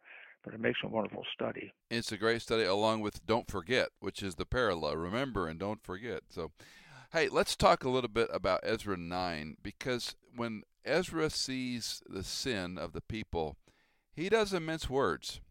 But 0.43 0.55
it 0.55 0.59
makes 0.59 0.79
a 0.83 0.87
wonderful 0.87 1.23
study. 1.33 1.71
It's 1.91 2.11
a 2.11 2.17
great 2.17 2.41
study, 2.41 2.63
along 2.63 3.01
with 3.01 3.25
Don't 3.27 3.49
Forget, 3.49 3.89
which 3.99 4.23
is 4.23 4.35
the 4.35 4.45
parallel. 4.45 4.97
Remember 4.97 5.47
and 5.47 5.59
don't 5.59 5.83
forget. 5.83 6.23
So, 6.29 6.51
hey, 7.13 7.29
let's 7.29 7.55
talk 7.55 7.83
a 7.83 7.89
little 7.89 8.09
bit 8.09 8.27
about 8.33 8.61
Ezra 8.63 8.97
9 8.97 9.57
because 9.61 10.15
when 10.35 10.63
Ezra 10.83 11.29
sees 11.29 12.01
the 12.07 12.23
sin 12.23 12.79
of 12.79 12.93
the 12.93 13.01
people, 13.01 13.55
he 14.13 14.29
doesn't 14.29 14.65
mince 14.65 14.89
words 14.89 15.41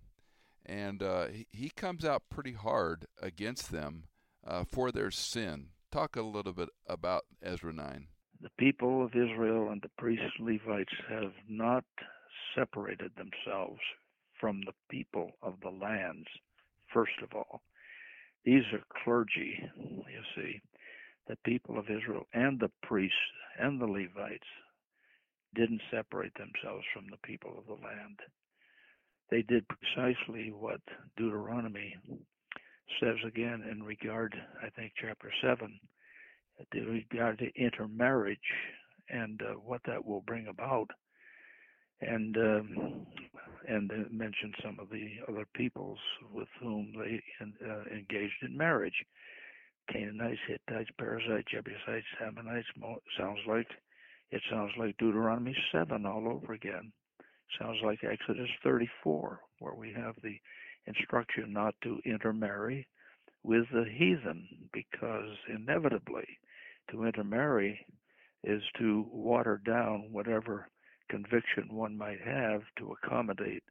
and 0.67 1.03
uh, 1.03 1.27
he, 1.51 1.71
comes 1.71 2.05
out 2.05 2.23
pretty 2.31 2.53
hard 2.53 3.07
against 3.21 3.73
them 3.73 4.05
uh, 4.47 4.65
for 4.65 4.93
their 4.93 5.11
sin. 5.11 5.69
Talk 5.91 6.17
a 6.17 6.23
little 6.23 6.53
bit 6.53 6.69
about 6.87 7.25
Ezra 7.43 7.73
9. 7.73 8.07
The 8.41 8.51
people 8.59 9.05
of 9.05 9.11
Israel 9.11 9.71
and 9.71 9.83
the 9.83 9.91
priests 9.99 10.33
Levites 10.39 10.95
have 11.09 11.33
not 11.49 11.85
separated 12.55 13.13
themselves 13.17 13.81
from 14.41 14.61
the 14.65 14.75
people 14.91 15.33
of 15.43 15.55
the 15.63 15.71
lands, 15.71 16.29
first 16.93 17.21
of 17.23 17.35
all. 17.35 17.63
These 18.45 18.65
are 18.73 19.03
clergy, 19.05 19.63
you 19.77 20.23
see. 20.35 20.61
The 21.29 21.37
people 21.45 21.79
of 21.79 21.91
Israel 21.91 22.27
and 22.33 22.59
the 22.59 22.71
priests 22.83 23.17
and 23.59 23.81
the 23.81 23.87
Levites 23.87 24.49
didn't 25.55 25.83
separate 25.91 26.33
themselves 26.35 26.85
from 26.95 27.07
the 27.11 27.19
people 27.19 27.53
of 27.59 27.67
the 27.67 27.85
land 27.85 28.21
they 29.31 29.43
did 29.43 29.65
precisely 29.69 30.53
what 30.53 30.81
Deuteronomy 31.17 31.95
says 33.01 33.17
again 33.27 33.63
in 33.71 33.83
regard, 33.83 34.35
I 34.63 34.69
think, 34.71 34.93
chapter 35.01 35.31
7, 35.43 35.79
in 36.75 36.87
regard 36.87 37.39
to 37.39 37.51
intermarriage 37.55 38.39
and 39.09 39.41
uh, 39.43 39.55
what 39.55 39.81
that 39.87 40.05
will 40.05 40.23
bring 40.27 40.49
about. 40.49 40.91
And 42.03 42.35
um, 42.39 43.07
and 43.69 43.91
mentioned 44.11 44.55
some 44.65 44.79
of 44.81 44.89
the 44.89 45.07
other 45.29 45.47
peoples 45.55 45.99
with 46.33 46.49
whom 46.61 46.93
they 46.97 47.23
uh, 47.43 47.83
engaged 47.95 48.43
in 48.43 48.57
marriage. 48.57 48.95
Canaanites, 49.93 50.41
Hittites, 50.49 50.91
Perizzites, 50.99 51.49
Jebusites, 51.51 52.07
Ammonites. 52.25 52.67
Sounds 53.19 53.41
like 53.47 53.67
it 54.31 54.43
sounds 54.51 54.73
like 54.79 54.97
Deuteronomy 54.99 55.57
7 55.73 56.07
all 56.07 56.29
over 56.29 56.53
again. 56.53 56.93
Sounds 57.59 57.79
like 57.85 58.05
Exodus 58.05 58.51
34, 58.63 59.41
where 59.59 59.75
we 59.75 59.93
have 59.93 60.15
the 60.23 60.39
instruction 60.87 61.53
not 61.53 61.75
to 61.83 62.01
intermarry 62.05 62.87
with 63.43 63.65
the 63.73 63.85
heathen, 63.85 64.47
because 64.73 65.37
inevitably 65.49 66.27
to 66.91 67.05
intermarry 67.05 67.85
is 68.45 68.63
to 68.79 69.07
water 69.13 69.61
down 69.65 70.09
whatever 70.13 70.69
conviction 71.09 71.69
one 71.71 71.97
might 71.97 72.21
have 72.21 72.63
to 72.79 72.95
accommodate 73.03 73.63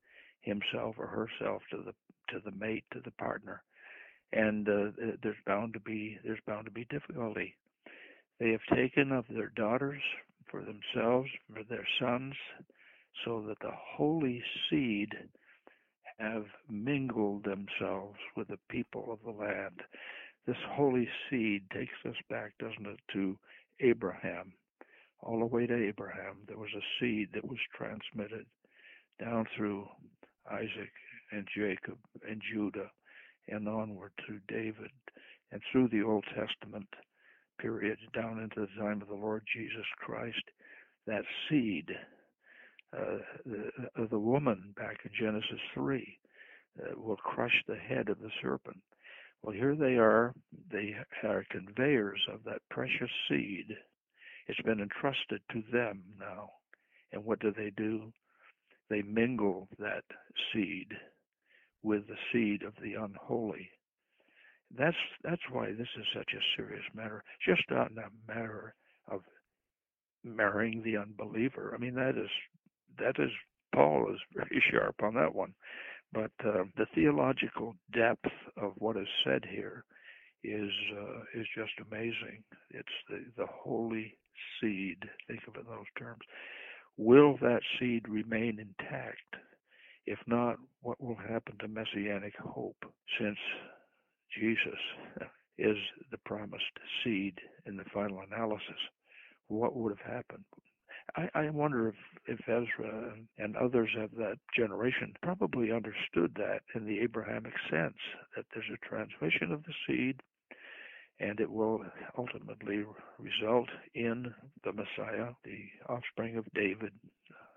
himself 0.42 0.96
or 0.98 1.08
herself 1.08 1.62
to 1.72 1.78
the 1.78 1.94
to 2.30 2.40
the 2.46 2.52
mate 2.52 2.84
to 2.94 3.00
the 3.04 3.12
partner. 3.12 3.64
And 4.32 4.68
uh, 4.70 4.92
there's 5.24 5.36
bound 5.46 5.74
to 5.74 5.80
be 5.80 6.18
there's 6.24 6.40
bound 6.46 6.66
to 6.66 6.72
be 6.72 6.86
difficulty. 6.86 7.56
They 8.40 8.52
have 8.52 8.78
taken 8.78 9.12
of 9.12 9.26
their 9.30 9.52
daughters 9.56 10.02
for 10.52 10.62
themselves 10.62 11.30
for 11.54 11.64
their 11.64 11.88
sons 12.00 12.36
so 13.26 13.44
that 13.48 13.60
the 13.62 13.74
holy 13.98 14.42
seed 14.70 15.10
have 16.20 16.46
mingled 16.70 17.44
themselves 17.44 18.18
with 18.36 18.48
the 18.50 18.60
people 18.70 19.10
of 19.12 19.20
the 19.24 19.32
land. 19.32 19.82
This 20.46 20.58
holy 20.72 21.08
seed 21.30 21.64
takes 21.72 21.94
us 22.06 22.16
back, 22.30 22.54
doesn't 22.60 22.86
it, 22.86 23.00
to 23.14 23.38
Abraham. 23.80 24.54
All 25.22 25.40
the 25.40 25.46
way 25.46 25.68
to 25.68 25.88
Abraham, 25.88 26.38
there 26.48 26.58
was 26.58 26.74
a 26.76 26.86
seed 27.00 27.30
that 27.34 27.48
was 27.48 27.60
transmitted 27.76 28.46
down 29.20 29.46
through 29.56 29.88
Isaac 30.50 30.92
and 31.32 31.48
Jacob 31.56 31.98
and 32.28 32.42
Judah 32.54 32.90
and 33.48 33.68
onward 33.68 34.12
to 34.28 34.40
David 34.48 34.92
and 35.52 35.62
through 35.72 35.90
the 35.90 36.04
Old 36.04 36.26
Testament 36.36 36.88
period 37.60 37.98
down 38.14 38.40
into 38.40 38.62
the 38.62 38.82
time 38.82 39.02
of 39.02 39.08
the 39.08 39.14
Lord 39.14 39.44
Jesus 39.54 39.86
Christ. 39.98 40.44
That 41.08 41.24
seed 41.50 41.90
uh, 42.98 43.18
the, 43.46 44.08
the 44.10 44.20
woman 44.20 44.74
back 44.76 44.98
in 45.06 45.12
Genesis 45.20 45.60
3 45.74 46.18
uh, 46.80 47.00
will 47.00 47.18
crush 47.18 47.64
the 47.68 47.76
head 47.76 48.10
of 48.10 48.20
the 48.20 48.32
serpent. 48.42 48.80
Well, 49.42 49.56
here 49.56 49.76
they 49.76 49.98
are. 49.98 50.34
They 50.72 50.96
are 51.24 51.46
conveyors 51.50 52.22
of 52.34 52.44
that 52.46 52.62
precious 52.70 53.10
seed. 53.30 53.68
It's 54.48 54.62
been 54.62 54.82
entrusted 54.82 55.42
to 55.52 55.64
them 55.72 56.04
now. 56.20 56.52
And 57.12 57.24
what 57.24 57.40
do 57.40 57.52
they 57.56 57.72
do? 57.78 58.12
They 58.90 59.02
mingle 59.04 59.68
that 59.78 60.04
seed 60.52 60.88
with 61.84 62.08
the 62.08 62.18
seed 62.32 62.64
of 62.64 62.74
the 62.82 62.96
unholy. 62.96 63.70
That's 64.78 64.98
that's 65.24 65.42
why 65.52 65.72
this 65.72 65.88
is 65.98 66.06
such 66.14 66.32
a 66.34 66.46
serious 66.56 66.84
matter. 66.94 67.24
Just 67.46 67.64
not 67.70 67.92
a 67.92 68.32
matter 68.32 68.76
of 69.08 69.22
marrying 70.24 70.84
the 70.84 70.98
unbeliever. 70.98 71.74
I 71.74 71.78
mean 71.80 71.96
that 71.96 72.18
is 72.18 72.30
that 72.98 73.16
is 73.20 73.32
Paul 73.74 74.08
is 74.12 74.20
very 74.36 74.64
sharp 74.72 74.96
on 75.04 75.14
that 75.16 75.34
one. 75.34 75.54
But 76.12 76.32
uh, 76.44 76.64
the 76.76 76.88
theological 76.96 77.76
depth 77.94 78.26
of 78.58 78.74
what 78.78 78.98
is 78.98 79.08
said 79.24 79.46
here 79.48 79.84
is 80.44 80.72
uh, 80.98 81.40
is 81.40 81.46
just 81.56 81.74
amazing. 81.90 82.44
It's 82.72 82.88
the 83.10 83.26
the 83.38 83.46
holy 83.48 84.18
seed. 84.60 84.98
Think 85.28 85.42
of 85.48 85.56
it 85.56 85.60
in 85.60 85.66
those 85.66 85.86
terms. 85.98 86.22
Will 86.98 87.38
that 87.42 87.62
seed 87.80 88.08
remain 88.10 88.60
intact? 88.60 89.36
If 90.06 90.20
not, 90.26 90.58
what 90.82 91.00
will 91.02 91.16
happen 91.16 91.56
to 91.60 91.68
messianic 91.68 92.34
hope? 92.38 92.84
Since 93.20 93.38
Jesus 94.38 94.80
is 95.58 95.78
the 96.12 96.18
promised 96.26 96.64
seed 97.04 97.38
in 97.66 97.78
the 97.78 97.86
final 97.94 98.22
analysis, 98.22 98.80
what 99.48 99.76
would 99.76 99.96
have 99.98 100.14
happened? 100.14 100.44
I, 101.16 101.30
I 101.34 101.50
wonder 101.50 101.90
if, 101.90 101.96
if 102.28 102.40
Ezra 102.48 103.14
and 103.38 103.56
others 103.56 103.90
of 103.98 104.12
that 104.18 104.38
generation 104.56 105.14
probably 105.22 105.72
understood 105.72 106.34
that 106.36 106.62
in 106.76 106.86
the 106.86 107.00
Abrahamic 107.00 107.54
sense, 107.70 107.98
that 108.36 108.46
there's 108.54 108.66
a 108.74 108.88
transmission 108.88 109.52
of 109.52 109.64
the 109.64 109.74
seed 109.88 110.22
and 111.20 111.40
it 111.40 111.52
will 111.52 111.84
ultimately 112.18 112.86
result 113.18 113.70
in 113.94 114.34
the 114.64 114.72
Messiah, 114.72 115.32
the 115.44 115.66
offspring 115.88 116.38
of 116.38 116.46
David, 116.54 116.94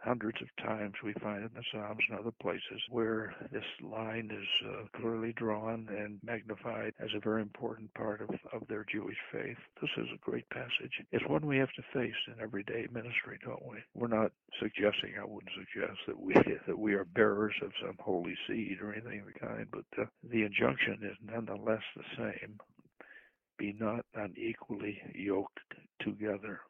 hundreds 0.02 0.38
of 0.42 0.64
times 0.64 0.94
we 1.04 1.12
find 1.14 1.44
in 1.44 1.50
the 1.54 1.62
Psalms 1.70 2.02
and 2.10 2.18
other 2.18 2.32
places 2.42 2.82
where 2.90 3.34
this 3.52 3.64
line 3.82 4.30
is 4.32 4.68
uh, 4.68 4.98
clearly 4.98 5.32
drawn 5.36 5.86
and 5.90 6.18
magnified 6.24 6.92
as 7.00 7.10
a 7.14 7.20
very 7.20 7.40
important 7.40 7.92
part 7.94 8.20
of, 8.20 8.30
of 8.52 8.66
their 8.68 8.84
Jewish 8.90 9.16
faith. 9.32 9.56
This 9.80 9.90
is 9.96 10.08
a 10.12 10.30
great 10.30 10.48
passage. 10.50 10.92
It's 11.12 11.26
one 11.28 11.46
we 11.46 11.58
have 11.58 11.72
to 11.76 11.82
face 11.92 12.18
in 12.26 12.42
everyday 12.42 12.86
ministry, 12.92 13.38
don't 13.44 13.64
we? 13.64 13.78
We're 13.94 14.08
not 14.08 14.32
suggesting, 14.60 15.14
I 15.20 15.24
wouldn't 15.24 15.52
suggest 15.54 15.98
that 16.08 16.18
we 16.20 16.34
that 16.66 16.78
we 16.78 16.94
are 16.94 17.04
bearers 17.04 17.54
of 17.62 17.70
some 17.80 17.96
holy 18.00 18.34
seed 18.48 18.78
or 18.82 18.92
anything 18.92 19.20
of 19.20 19.26
the 19.26 19.38
kind, 19.38 19.66
but 19.70 19.84
uh, 20.00 20.06
the 20.30 20.42
injunction 20.42 20.98
is 21.02 21.16
nonetheless 21.24 21.82
the 21.96 22.02
same. 22.16 22.58
Be 23.58 23.76
not 23.78 24.04
unequally 24.14 25.00
yoked 25.14 25.60
together. 26.00 26.60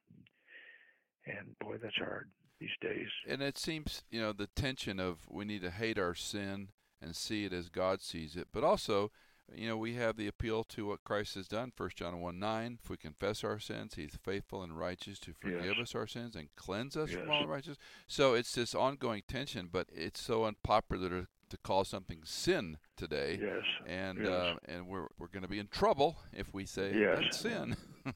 And 1.26 1.56
boy, 1.60 1.76
that's 1.80 1.96
hard 1.96 2.28
these 2.62 2.90
days. 2.90 3.08
And 3.28 3.42
it 3.42 3.58
seems, 3.58 4.04
you 4.10 4.20
know, 4.20 4.32
the 4.32 4.48
tension 4.54 5.00
of 5.00 5.20
we 5.28 5.44
need 5.44 5.62
to 5.62 5.70
hate 5.70 5.98
our 5.98 6.14
sin 6.14 6.68
and 7.00 7.16
see 7.16 7.44
it 7.44 7.52
as 7.52 7.68
God 7.68 8.00
sees 8.00 8.36
it, 8.36 8.48
but 8.52 8.62
also, 8.62 9.10
you 9.52 9.66
know, 9.66 9.76
we 9.76 9.94
have 9.94 10.16
the 10.16 10.28
appeal 10.28 10.62
to 10.64 10.86
what 10.86 11.04
Christ 11.04 11.34
has 11.34 11.48
done. 11.48 11.72
First 11.74 11.96
John 11.96 12.20
one 12.20 12.38
nine. 12.38 12.78
If 12.82 12.88
we 12.88 12.96
confess 12.96 13.42
our 13.42 13.58
sins, 13.58 13.94
He's 13.94 14.16
faithful 14.22 14.62
and 14.62 14.78
righteous 14.78 15.18
to 15.20 15.32
forgive 15.32 15.76
yes. 15.76 15.82
us 15.82 15.94
our 15.94 16.06
sins 16.06 16.36
and 16.36 16.48
cleanse 16.56 16.96
us 16.96 17.10
yes. 17.10 17.20
from 17.20 17.30
all 17.30 17.46
righteousness. 17.46 17.78
So 18.06 18.34
it's 18.34 18.54
this 18.54 18.74
ongoing 18.74 19.22
tension, 19.26 19.68
but 19.70 19.88
it's 19.92 20.22
so 20.22 20.44
unpopular 20.44 21.08
to, 21.08 21.26
to 21.50 21.56
call 21.58 21.84
something 21.84 22.20
sin 22.24 22.78
today. 22.96 23.40
Yes. 23.42 23.64
And 23.86 24.18
yes. 24.18 24.28
Uh, 24.28 24.54
and 24.66 24.86
we're 24.86 25.08
we're 25.18 25.26
going 25.26 25.42
to 25.42 25.48
be 25.48 25.58
in 25.58 25.68
trouble 25.68 26.18
if 26.32 26.54
we 26.54 26.64
say 26.64 26.94
yes. 26.94 27.18
that's 27.20 27.38
sin. 27.40 27.76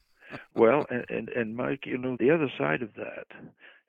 well, 0.55 0.85
and, 0.89 1.05
and 1.09 1.29
and 1.29 1.55
Mike, 1.55 1.85
you 1.85 1.97
know, 1.97 2.15
the 2.19 2.31
other 2.31 2.49
side 2.57 2.81
of 2.81 2.93
that 2.95 3.27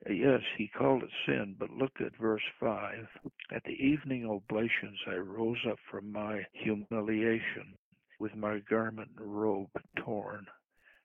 Yes, 0.07 0.41
he 0.57 0.67
called 0.69 1.03
it 1.03 1.09
sin, 1.25 1.55
but 1.59 1.71
look 1.71 1.91
at 1.99 2.15
verse 2.15 2.41
5. 2.59 3.07
At 3.51 3.63
the 3.65 3.71
evening 3.71 4.25
oblations 4.25 4.97
I 5.07 5.15
rose 5.15 5.65
up 5.69 5.77
from 5.91 6.11
my 6.11 6.45
humiliation, 6.53 7.77
with 8.19 8.35
my 8.35 8.59
garment 8.59 9.09
and 9.17 9.41
robe 9.41 9.69
torn. 9.97 10.45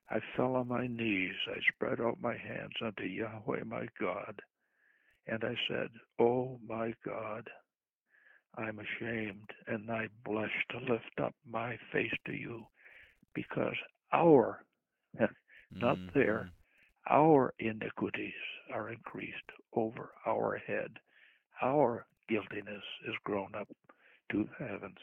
I 0.09 0.19
fell 0.35 0.55
on 0.55 0.67
my 0.67 0.87
knees, 0.87 1.35
I 1.47 1.59
spread 1.73 1.99
out 1.99 2.21
my 2.21 2.37
hands 2.37 2.73
unto 2.81 3.03
Yahweh 3.03 3.63
my 3.65 3.87
God, 3.99 4.41
and 5.27 5.43
I 5.43 5.55
said, 5.67 5.89
O 6.19 6.59
my 6.65 6.93
God, 7.03 7.49
I'm 8.57 8.79
ashamed, 8.79 9.49
and 9.67 9.91
I 9.91 10.07
blush 10.23 10.65
to 10.69 10.77
lift 10.93 11.19
up 11.21 11.35
my 11.45 11.77
face 11.91 12.13
to 12.27 12.33
you, 12.33 12.65
because 13.33 13.75
our, 14.13 14.63
not 15.71 15.97
Mhm. 15.97 16.13
there, 16.13 16.51
our 17.09 17.53
iniquities 17.59 18.33
are 18.73 18.89
increased 18.89 19.51
over 19.73 20.11
our 20.25 20.61
head. 20.65 20.91
Our 21.61 22.05
guiltiness 22.27 22.83
is 23.07 23.15
grown 23.23 23.53
up 23.55 23.67
to 24.31 24.43
the 24.43 24.65
heavens. 24.65 24.97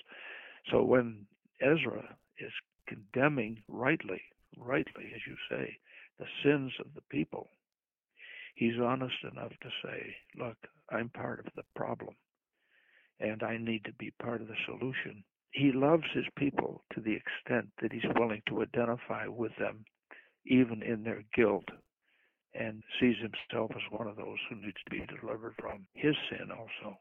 So 0.71 0.83
when 0.83 1.27
Ezra 1.61 2.17
is 2.39 2.53
condemning 2.89 3.63
rightly, 3.69 4.21
rightly, 4.59 5.13
as 5.15 5.21
you 5.27 5.37
say, 5.49 5.77
the 6.19 6.27
sins 6.43 6.73
of 6.81 6.87
the 6.95 7.03
people, 7.11 7.49
he's 8.55 8.81
honest 8.81 9.17
enough 9.33 9.53
to 9.63 9.71
say, 9.85 10.15
look, 10.37 10.57
I'm 10.91 11.09
part 11.09 11.41
of 11.41 11.53
the 11.57 11.65
problem 11.75 12.15
and 13.21 13.43
I 13.43 13.57
need 13.57 13.85
to 13.85 13.93
be 13.95 14.13
part 14.23 14.41
of 14.41 14.49
the 14.49 14.55
solution. 14.67 15.23
He 15.53 15.71
loves 15.73 16.05
his 16.13 16.25
people 16.37 16.83
to 16.95 17.01
the 17.01 17.15
extent 17.15 17.69
that 17.81 17.93
he's 17.93 18.03
willing 18.17 18.43
to 18.49 18.63
identify 18.63 19.27
with 19.27 19.53
them, 19.59 19.85
even 20.47 20.83
in 20.83 21.05
their 21.05 21.23
guilt, 21.35 21.69
and 22.55 22.83
sees 23.01 23.17
himself 23.17 23.71
as 23.75 23.83
one 23.91 24.09
of 24.09 24.17
those 24.17 24.39
who 24.49 24.57
needs 24.57 24.77
to 24.85 24.91
be 24.91 25.05
delivered 25.21 25.55
from 25.59 25.87
his 25.95 26.15
sin 26.31 26.51
also. 26.51 26.99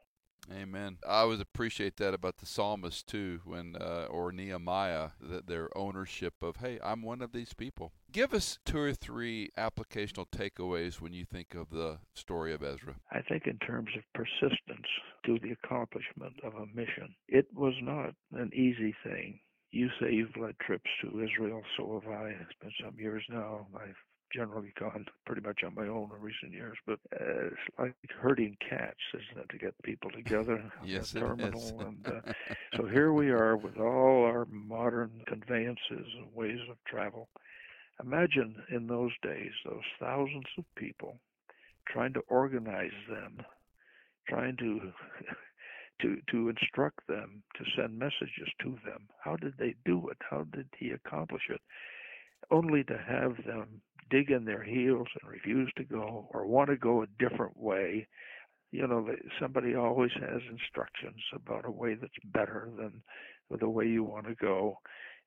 Amen. 0.51 0.98
I 1.08 1.20
always 1.20 1.39
appreciate 1.39 1.98
that 1.98 2.13
about 2.13 2.38
the 2.38 2.46
psalmist 2.46 3.08
too, 3.08 3.41
when 3.46 3.75
uh, 3.75 4.08
or 4.10 4.31
Nehemiah, 4.31 5.10
that 5.22 5.48
their 5.48 5.75
ownership 5.77 6.34
of, 6.41 6.58
hey, 6.58 6.79
I'm 6.84 7.03
one 7.03 7.22
of 7.22 7.31
these 7.31 7.53
people. 7.53 7.93
Give 8.12 8.34
us 8.34 8.58
two 8.65 8.79
or 8.79 8.93
three 8.93 9.51
applicational 9.58 10.25
takeaways 10.36 11.00
when 11.00 11.13
you 11.13 11.25
think 11.25 11.53
of 11.53 11.70
the 11.70 12.00
story 12.15 12.53
of 12.53 12.63
Ezra. 12.63 12.96
I 13.12 13.22
think 13.22 13.46
in 13.46 13.60
terms 13.60 13.89
of 13.96 14.03
persistence 14.15 14.88
to 15.25 15.38
the 15.39 15.51
accomplishment 15.51 16.34
of 16.43 16.55
a 16.55 16.65
mission, 16.75 17.13
it 17.27 17.46
was 17.53 17.75
not 17.81 18.13
an 18.34 18.51
easy 18.53 18.96
thing. 19.03 19.39
You 19.70 19.89
say 20.01 20.12
you've 20.12 20.36
led 20.36 20.55
trips 20.60 20.89
to 21.01 21.24
Israel, 21.24 21.62
so 21.77 22.01
have 22.03 22.12
I. 22.12 22.29
It's 22.29 22.60
been 22.60 22.72
some 22.84 23.00
years 23.00 23.24
now. 23.29 23.67
I've 23.75 23.96
generally 24.33 24.73
gone 24.79 25.05
pretty 25.25 25.41
much 25.41 25.61
on 25.65 25.75
my 25.75 25.88
own 25.88 26.09
in 26.15 26.21
recent 26.21 26.51
years, 26.53 26.77
but 26.85 27.00
uh, 27.19 27.47
it's 27.47 27.55
like 27.79 27.95
herding 28.21 28.57
cats, 28.67 29.00
isn't 29.13 29.43
it, 29.43 29.50
to 29.50 29.57
get 29.57 29.73
people 29.83 30.09
together 30.11 30.63
Yes, 30.85 31.11
the 31.11 31.19
it 31.19 31.21
terminal. 31.21 31.79
and 31.81 32.07
uh, 32.07 32.33
so 32.77 32.85
here 32.88 33.13
we 33.13 33.29
are 33.29 33.57
with 33.57 33.77
all 33.77 34.23
our 34.25 34.45
modern 34.50 35.21
conveyances 35.27 35.77
and 36.17 36.33
ways 36.33 36.59
of 36.69 36.77
travel. 36.88 37.29
Imagine 38.03 38.55
in 38.71 38.88
those 38.88 39.11
days 39.21 39.51
those 39.65 39.83
thousands 40.00 40.47
of 40.57 40.65
people 40.75 41.17
trying 41.88 42.13
to 42.13 42.21
organize 42.27 42.91
them, 43.09 43.38
trying 44.27 44.57
to 44.57 44.91
to 46.01 46.17
to 46.31 46.50
instruct 46.50 47.05
them, 47.07 47.43
to 47.57 47.63
send 47.75 47.97
messages 48.00 48.50
to 48.61 48.77
them. 48.85 49.07
How 49.23 49.35
did 49.35 49.53
they 49.57 49.75
do 49.85 50.09
it? 50.09 50.17
How 50.29 50.43
did 50.51 50.67
he 50.77 50.91
accomplish 50.91 51.43
it? 51.50 51.61
Only 52.50 52.83
to 52.85 52.97
have 52.97 53.38
them 53.45 53.81
dig 54.12 54.30
in 54.30 54.46
their 54.46 54.63
heels 54.63 55.08
and 55.22 55.32
refuse 55.32 55.72
to 55.77 55.84
go 55.84 56.27
or 56.32 56.46
want 56.46 56.70
to 56.70 56.77
go 56.77 57.01
a 57.01 57.08
different 57.18 57.58
way. 57.58 58.08
You 58.72 58.88
know, 58.88 59.10
somebody 59.39 59.75
always 59.75 60.12
has 60.13 60.41
instructions 60.50 61.22
about 61.34 61.65
a 61.65 61.72
way 61.72 61.96
that's 61.96 62.13
better 62.25 62.70
than 62.77 63.01
the 63.60 63.70
way 63.70 63.86
you 63.86 64.03
want 64.03 64.27
to 64.27 64.36
go. 64.36 64.77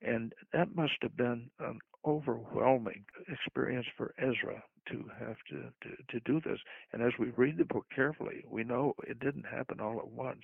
And 0.03 0.33
that 0.53 0.75
must 0.75 0.95
have 1.03 1.17
been 1.17 1.51
an 1.61 1.79
overwhelming 2.07 3.05
experience 3.29 3.87
for 3.97 4.15
Ezra 4.19 4.63
to 4.89 5.05
have 5.19 5.37
to, 5.51 5.63
to, 5.83 5.97
to 6.11 6.21
do 6.25 6.41
this. 6.41 6.59
And 6.93 7.03
as 7.03 7.13
we 7.19 7.31
read 7.37 7.57
the 7.59 7.65
book 7.65 7.87
carefully, 7.95 8.45
we 8.49 8.65
know 8.65 8.95
it 9.07 9.21
didn't 9.21 9.47
happen 9.47 9.81
all 9.81 9.99
at 9.99 10.09
once. 10.09 10.43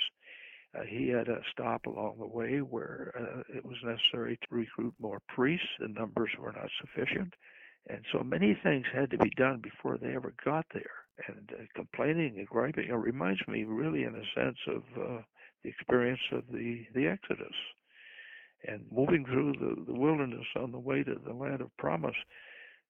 Uh, 0.74 0.82
he 0.88 1.08
had 1.08 1.28
a 1.28 1.40
stop 1.52 1.86
along 1.86 2.16
the 2.18 2.26
way 2.26 2.58
where 2.58 3.12
uh, 3.18 3.42
it 3.54 3.64
was 3.64 3.76
necessary 3.84 4.38
to 4.42 4.54
recruit 4.54 4.94
more 5.00 5.20
priests. 5.28 5.66
The 5.80 5.88
numbers 5.88 6.30
were 6.38 6.52
not 6.52 6.70
sufficient. 6.80 7.34
And 7.88 8.04
so 8.12 8.22
many 8.22 8.56
things 8.62 8.86
had 8.92 9.10
to 9.10 9.18
be 9.18 9.30
done 9.30 9.60
before 9.62 9.98
they 9.98 10.14
ever 10.14 10.34
got 10.44 10.66
there. 10.72 10.82
And 11.26 11.50
uh, 11.52 11.62
complaining 11.74 12.38
and 12.38 12.46
griping 12.46 12.88
it 12.88 12.94
reminds 12.94 13.40
me, 13.48 13.64
really, 13.64 14.04
in 14.04 14.14
a 14.14 14.40
sense, 14.40 14.58
of 14.68 14.82
uh, 14.96 15.22
the 15.62 15.70
experience 15.70 16.20
of 16.32 16.42
the, 16.52 16.84
the 16.94 17.06
Exodus. 17.06 17.54
And 18.66 18.84
moving 18.92 19.24
through 19.24 19.54
the, 19.54 19.92
the 19.92 19.98
wilderness 19.98 20.46
on 20.56 20.72
the 20.72 20.78
way 20.78 21.02
to 21.02 21.14
the 21.24 21.32
land 21.32 21.62
of 21.62 21.76
promise, 21.78 22.16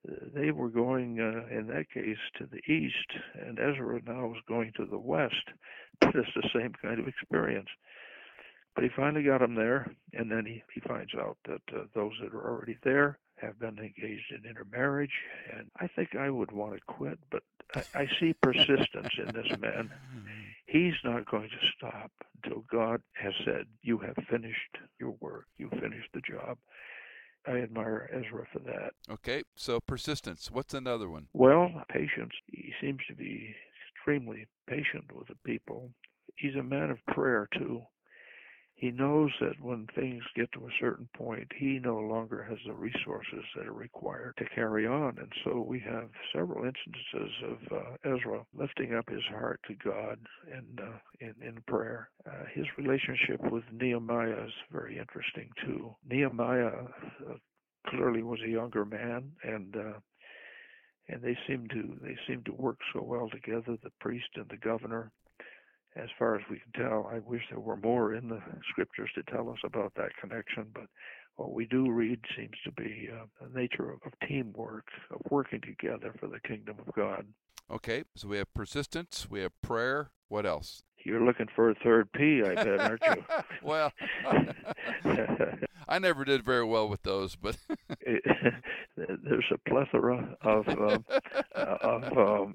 uh, 0.08 0.14
they 0.34 0.50
were 0.50 0.68
going, 0.68 1.20
uh, 1.20 1.54
in 1.56 1.66
that 1.68 1.90
case, 1.92 2.18
to 2.38 2.46
the 2.46 2.72
east, 2.72 3.12
and 3.34 3.58
Ezra 3.58 4.00
now 4.06 4.26
was 4.26 4.42
going 4.48 4.72
to 4.76 4.86
the 4.86 4.98
west. 4.98 5.34
But 6.00 6.16
it's 6.16 6.34
the 6.34 6.48
same 6.54 6.72
kind 6.80 6.98
of 6.98 7.06
experience. 7.06 7.68
But 8.74 8.84
he 8.84 8.90
finally 8.96 9.22
got 9.22 9.40
them 9.40 9.54
there, 9.54 9.92
and 10.14 10.30
then 10.30 10.46
he, 10.46 10.62
he 10.72 10.80
finds 10.80 11.12
out 11.14 11.36
that 11.44 11.60
uh, 11.76 11.84
those 11.94 12.12
that 12.22 12.34
are 12.34 12.48
already 12.48 12.78
there 12.82 13.18
have 13.40 13.58
been 13.58 13.78
engaged 13.78 14.32
in 14.32 14.48
intermarriage. 14.48 15.12
And 15.56 15.70
I 15.78 15.86
think 15.88 16.16
I 16.16 16.30
would 16.30 16.52
want 16.52 16.74
to 16.74 16.80
quit, 16.86 17.18
but 17.30 17.42
I, 17.74 17.82
I 17.94 18.08
see 18.18 18.34
persistence 18.42 19.14
in 19.18 19.26
this 19.34 19.58
man. 19.58 19.90
He's 20.66 20.94
not 21.04 21.28
going 21.28 21.48
to 21.48 21.66
stop 21.76 22.12
until 22.44 22.64
God 22.70 23.02
has 23.14 23.32
said, 23.44 23.66
You 23.82 23.98
have 23.98 24.16
finished 24.30 24.78
your 25.00 25.16
work, 25.20 25.46
you 25.58 25.68
finished 25.70 26.08
the 26.14 26.20
job. 26.20 26.58
I 27.46 27.52
admire 27.58 28.10
Ezra 28.12 28.44
for 28.52 28.58
that. 28.60 28.90
Okay, 29.10 29.42
so 29.56 29.80
persistence. 29.80 30.50
What's 30.50 30.74
another 30.74 31.08
one? 31.08 31.26
Well, 31.32 31.70
patience. 31.88 32.32
He 32.46 32.72
seems 32.80 33.00
to 33.08 33.14
be 33.14 33.54
extremely 33.96 34.46
patient 34.68 35.04
with 35.14 35.28
the 35.28 35.36
people. 35.44 35.90
He's 36.36 36.54
a 36.54 36.62
man 36.62 36.90
of 36.90 36.98
prayer, 37.06 37.48
too. 37.56 37.82
He 38.80 38.90
knows 38.90 39.30
that 39.42 39.60
when 39.60 39.86
things 39.94 40.22
get 40.34 40.50
to 40.52 40.60
a 40.60 40.72
certain 40.80 41.06
point, 41.14 41.52
he 41.54 41.78
no 41.78 41.98
longer 41.98 42.42
has 42.42 42.56
the 42.64 42.72
resources 42.72 43.44
that 43.54 43.66
are 43.66 43.74
required 43.74 44.38
to 44.38 44.48
carry 44.54 44.86
on. 44.86 45.18
And 45.18 45.30
so 45.44 45.60
we 45.60 45.80
have 45.80 46.08
several 46.34 46.64
instances 46.64 47.30
of 47.44 47.58
uh, 47.76 48.16
Ezra 48.16 48.42
lifting 48.54 48.94
up 48.94 49.06
his 49.10 49.22
heart 49.28 49.60
to 49.68 49.74
God 49.74 50.18
in, 50.50 50.82
uh, 50.82 50.96
in, 51.20 51.34
in 51.46 51.62
prayer. 51.66 52.08
Uh, 52.26 52.46
his 52.54 52.64
relationship 52.78 53.38
with 53.52 53.64
Nehemiah 53.70 54.46
is 54.46 54.52
very 54.72 54.96
interesting, 54.98 55.50
too. 55.62 55.94
Nehemiah 56.08 56.72
uh, 57.28 57.34
clearly 57.88 58.22
was 58.22 58.40
a 58.42 58.50
younger 58.50 58.86
man, 58.86 59.30
and 59.42 59.76
uh, 59.76 59.98
and 61.08 61.20
they 61.20 61.36
seem 61.46 61.68
to 61.68 61.98
they 62.02 62.16
seem 62.26 62.42
to 62.44 62.52
work 62.52 62.78
so 62.94 63.02
well 63.02 63.28
together, 63.28 63.76
the 63.82 63.90
priest 64.00 64.28
and 64.36 64.48
the 64.48 64.56
governor 64.56 65.12
as 65.96 66.08
far 66.18 66.36
as 66.36 66.42
we 66.50 66.60
can 66.60 66.82
tell. 66.82 67.10
I 67.12 67.18
wish 67.18 67.42
there 67.50 67.60
were 67.60 67.76
more 67.76 68.14
in 68.14 68.28
the 68.28 68.40
scriptures 68.70 69.10
to 69.14 69.22
tell 69.24 69.50
us 69.50 69.58
about 69.64 69.92
that 69.96 70.16
connection, 70.20 70.66
but 70.74 70.86
what 71.36 71.52
we 71.52 71.66
do 71.66 71.90
read 71.90 72.20
seems 72.36 72.56
to 72.64 72.72
be 72.72 73.08
uh, 73.12 73.24
the 73.40 73.58
nature 73.58 73.90
of, 73.90 74.00
of 74.04 74.12
teamwork, 74.28 74.86
of 75.10 75.20
working 75.30 75.60
together 75.60 76.14
for 76.18 76.26
the 76.28 76.40
kingdom 76.40 76.76
of 76.86 76.94
God. 76.94 77.26
Okay, 77.70 78.04
so 78.16 78.28
we 78.28 78.36
have 78.38 78.52
persistence, 78.52 79.28
we 79.30 79.40
have 79.40 79.52
prayer. 79.62 80.10
What 80.28 80.44
else? 80.46 80.82
You're 81.04 81.24
looking 81.24 81.46
for 81.54 81.70
a 81.70 81.74
third 81.82 82.12
P, 82.12 82.42
I 82.44 82.54
bet, 82.54 82.80
aren't 82.80 83.02
you? 83.04 83.24
well, 83.62 83.92
I 85.88 85.98
never 85.98 86.24
did 86.24 86.44
very 86.44 86.64
well 86.64 86.88
with 86.88 87.02
those, 87.02 87.36
but 87.36 87.56
there's 88.06 89.50
a 89.50 89.70
plethora 89.70 90.36
of 90.42 90.68
um, 90.68 91.04
of 91.54 92.18
um, 92.18 92.54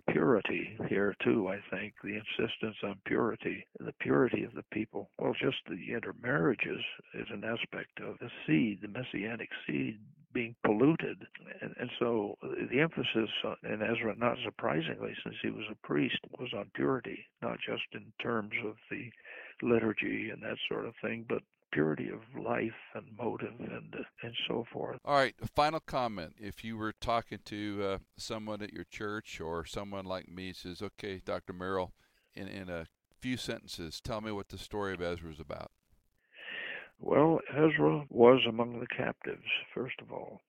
purity 0.00 0.76
here 0.88 1.14
too. 1.22 1.48
I 1.48 1.58
think 1.70 1.94
the 2.02 2.16
insistence 2.20 2.76
on 2.82 2.96
purity, 3.04 3.66
the 3.78 3.92
purity 4.00 4.44
of 4.44 4.54
the 4.54 4.64
people. 4.72 5.10
Well, 5.18 5.34
just 5.40 5.58
the 5.68 5.94
intermarriages 5.94 6.82
is 7.14 7.26
an 7.30 7.44
aspect 7.44 8.00
of 8.00 8.18
the 8.18 8.30
seed, 8.46 8.80
the 8.82 8.88
messianic 8.88 9.48
seed 9.66 9.98
being 10.32 10.54
polluted, 10.64 11.26
and, 11.60 11.74
and 11.78 11.90
so 11.98 12.38
the 12.70 12.80
emphasis 12.80 13.28
on, 13.44 13.56
in 13.64 13.82
Ezra, 13.82 14.14
not 14.16 14.38
surprisingly, 14.44 15.14
since 15.22 15.36
he 15.42 15.50
was 15.50 15.64
a 15.70 15.86
priest, 15.86 16.18
was 16.38 16.48
on 16.56 16.70
purity, 16.74 17.26
not 17.42 17.58
just 17.66 17.82
in 17.92 18.12
terms 18.22 18.52
of 18.64 18.74
the 18.90 19.10
liturgy 19.62 20.30
and 20.30 20.42
that 20.42 20.56
sort 20.70 20.86
of 20.86 20.94
thing, 21.02 21.26
but 21.28 21.42
purity 21.72 22.08
of 22.10 22.20
life 22.40 22.70
and 22.94 23.06
motive 23.18 23.54
and 23.58 23.94
and 24.22 24.34
so 24.46 24.64
forth. 24.72 24.98
All 25.04 25.16
right, 25.16 25.34
final 25.54 25.80
comment. 25.80 26.34
If 26.38 26.62
you 26.64 26.76
were 26.76 26.92
talking 26.92 27.38
to 27.46 27.82
uh, 27.84 27.98
someone 28.16 28.62
at 28.62 28.72
your 28.72 28.84
church 28.84 29.40
or 29.40 29.64
someone 29.64 30.04
like 30.04 30.28
me 30.28 30.52
says, 30.52 30.82
"Okay, 30.82 31.20
Dr. 31.24 31.52
Merrill, 31.52 31.92
in 32.34 32.46
in 32.46 32.68
a 32.68 32.86
few 33.18 33.36
sentences, 33.36 34.00
tell 34.00 34.20
me 34.20 34.32
what 34.32 34.48
the 34.48 34.58
story 34.58 34.94
of 34.94 35.02
Ezra 35.02 35.30
is 35.30 35.40
about." 35.40 35.70
Well, 37.00 37.40
Ezra 37.50 38.04
was 38.10 38.42
among 38.48 38.78
the 38.78 38.86
captives, 38.86 39.48
first 39.74 40.00
of 40.00 40.12
all. 40.12 40.40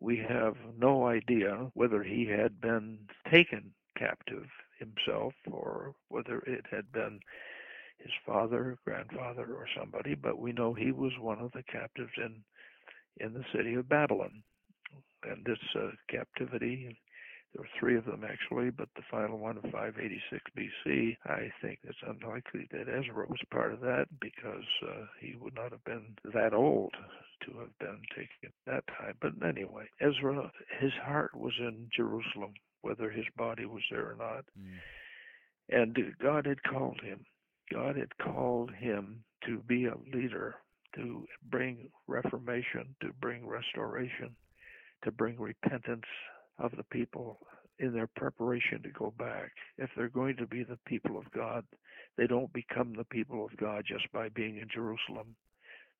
We 0.00 0.18
have 0.28 0.56
no 0.76 1.06
idea 1.06 1.70
whether 1.74 2.02
he 2.02 2.26
had 2.26 2.60
been 2.60 2.98
taken 3.30 3.72
captive 3.96 4.46
himself 4.78 5.34
or 5.50 5.94
whether 6.08 6.38
it 6.40 6.64
had 6.70 6.90
been 6.92 7.20
his 7.98 8.12
father, 8.26 8.76
grandfather, 8.84 9.46
or 9.54 9.66
somebody, 9.78 10.14
but 10.14 10.38
we 10.38 10.52
know 10.52 10.74
he 10.74 10.92
was 10.92 11.12
one 11.20 11.38
of 11.38 11.52
the 11.52 11.62
captives 11.62 12.12
in 12.16 12.42
in 13.18 13.32
the 13.32 13.44
city 13.54 13.74
of 13.74 13.88
Babylon. 13.88 14.42
And 15.22 15.44
this 15.44 15.58
uh, 15.76 15.90
captivity, 16.10 16.96
There 17.52 17.62
were 17.62 17.78
three 17.78 17.96
of 17.96 18.04
them 18.04 18.24
actually, 18.24 18.70
but 18.70 18.88
the 18.96 19.02
final 19.10 19.38
one 19.38 19.56
of 19.56 19.62
586 19.62 20.42
BC, 20.58 21.16
I 21.24 21.50
think 21.62 21.78
it's 21.84 22.02
unlikely 22.06 22.66
that 22.72 22.88
Ezra 22.88 23.26
was 23.28 23.40
part 23.50 23.72
of 23.72 23.80
that 23.80 24.06
because 24.20 24.66
uh, 24.82 25.06
he 25.20 25.36
would 25.36 25.54
not 25.54 25.70
have 25.70 25.84
been 25.84 26.16
that 26.32 26.52
old 26.52 26.92
to 27.46 27.58
have 27.58 27.78
been 27.78 28.00
taken 28.10 28.28
at 28.44 28.52
that 28.66 28.84
time. 28.98 29.14
But 29.20 29.32
anyway, 29.46 29.86
Ezra, 30.00 30.50
his 30.80 30.92
heart 31.02 31.34
was 31.34 31.54
in 31.58 31.88
Jerusalem, 31.94 32.54
whether 32.82 33.10
his 33.10 33.26
body 33.36 33.66
was 33.66 33.82
there 33.90 34.10
or 34.10 34.16
not. 34.16 34.44
Mm. 34.58 34.78
And 35.70 35.98
God 36.20 36.46
had 36.46 36.62
called 36.64 37.00
him. 37.00 37.24
God 37.72 37.96
had 37.96 38.16
called 38.18 38.70
him 38.72 39.24
to 39.46 39.58
be 39.66 39.86
a 39.86 39.94
leader, 40.16 40.56
to 40.96 41.26
bring 41.50 41.88
reformation, 42.06 42.94
to 43.00 43.10
bring 43.20 43.46
restoration, 43.46 44.34
to 45.04 45.10
bring 45.10 45.38
repentance 45.38 46.04
of 46.58 46.72
the 46.76 46.84
people 46.84 47.38
in 47.78 47.92
their 47.92 48.08
preparation 48.16 48.82
to 48.82 48.90
go 48.90 49.12
back. 49.18 49.50
If 49.78 49.90
they're 49.96 50.08
going 50.08 50.36
to 50.36 50.46
be 50.46 50.62
the 50.62 50.78
people 50.86 51.18
of 51.18 51.30
God, 51.32 51.64
they 52.16 52.26
don't 52.26 52.52
become 52.52 52.94
the 52.96 53.04
people 53.04 53.44
of 53.44 53.56
God 53.56 53.84
just 53.86 54.10
by 54.12 54.28
being 54.28 54.58
in 54.58 54.68
Jerusalem. 54.72 55.34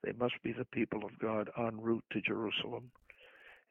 They 0.04 0.12
must 0.12 0.34
be 0.42 0.52
the 0.52 0.66
people 0.66 1.04
of 1.04 1.18
God 1.18 1.50
en 1.58 1.80
route 1.80 2.04
to 2.12 2.20
Jerusalem. 2.20 2.90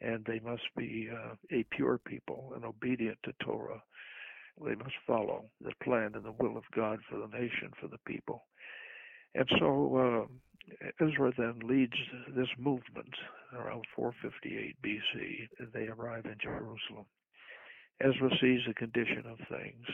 And 0.02 0.26
they 0.26 0.40
must 0.40 0.64
be 0.76 1.10
uh, 1.10 1.36
a 1.52 1.64
pure 1.72 2.00
people 2.06 2.52
and 2.56 2.66
obedient 2.66 3.18
to 3.24 3.34
Torah. 3.42 3.82
They 4.62 4.76
must 4.76 4.96
follow 5.08 5.46
the 5.62 5.74
plan 5.84 6.12
and 6.16 6.24
the 6.24 6.36
will 6.40 6.58
of 6.58 6.64
God 6.76 7.00
for 7.10 7.18
the 7.18 7.28
nation, 7.28 7.72
for 7.80 7.88
the 7.88 7.98
people. 8.06 8.46
And 9.36 9.50
so 9.60 10.28
uh, 10.30 11.04
Ezra 11.06 11.34
then 11.38 11.60
leads 11.64 11.98
this 12.36 12.48
movement 12.58 13.14
around 13.56 13.86
458 13.96 14.76
BC. 14.84 15.72
They 15.74 15.88
arrive 15.88 16.26
in 16.26 16.38
Jerusalem. 16.42 17.06
Ezra 18.02 18.30
sees 18.42 18.62
the 18.68 18.74
condition 18.74 19.24
of 19.26 19.38
things, 19.48 19.86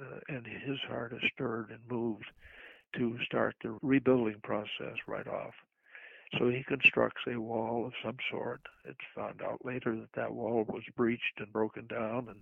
uh, 0.00 0.20
and 0.28 0.46
his 0.46 0.78
heart 0.88 1.12
is 1.12 1.30
stirred 1.32 1.70
and 1.70 1.80
moved 1.88 2.26
to 2.96 3.16
start 3.24 3.54
the 3.62 3.76
rebuilding 3.82 4.40
process 4.42 4.96
right 5.06 5.26
off. 5.26 5.54
So 6.38 6.48
he 6.48 6.64
constructs 6.64 7.22
a 7.28 7.40
wall 7.40 7.86
of 7.86 7.92
some 8.04 8.16
sort. 8.30 8.60
It's 8.84 8.98
found 9.14 9.40
out 9.42 9.64
later 9.64 9.94
that 9.96 10.12
that 10.16 10.32
wall 10.32 10.64
was 10.68 10.82
breached 10.96 11.38
and 11.38 11.52
broken 11.52 11.86
down, 11.86 12.28
and 12.28 12.40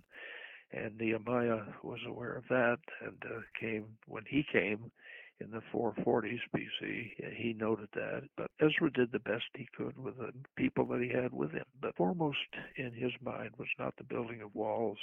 and 0.73 0.97
Nehemiah 0.97 1.61
was 1.83 1.99
aware 2.07 2.33
of 2.33 2.43
that 2.49 2.79
and 3.01 3.23
uh, 3.25 3.39
came 3.59 3.85
when 4.07 4.23
he 4.27 4.45
came 4.51 4.91
in 5.39 5.51
the 5.51 5.61
440s 5.73 6.39
BC. 6.55 7.11
He 7.35 7.53
noted 7.53 7.89
that, 7.93 8.23
but 8.37 8.49
Ezra 8.59 8.91
did 8.91 9.11
the 9.11 9.19
best 9.19 9.43
he 9.55 9.67
could 9.77 9.97
with 9.97 10.17
the 10.17 10.31
people 10.55 10.85
that 10.87 11.01
he 11.01 11.09
had 11.09 11.33
with 11.33 11.51
him. 11.51 11.65
But 11.81 11.95
foremost 11.95 12.37
in 12.77 12.91
his 12.91 13.11
mind 13.21 13.51
was 13.57 13.67
not 13.77 13.93
the 13.97 14.03
building 14.03 14.41
of 14.41 14.55
walls 14.55 14.97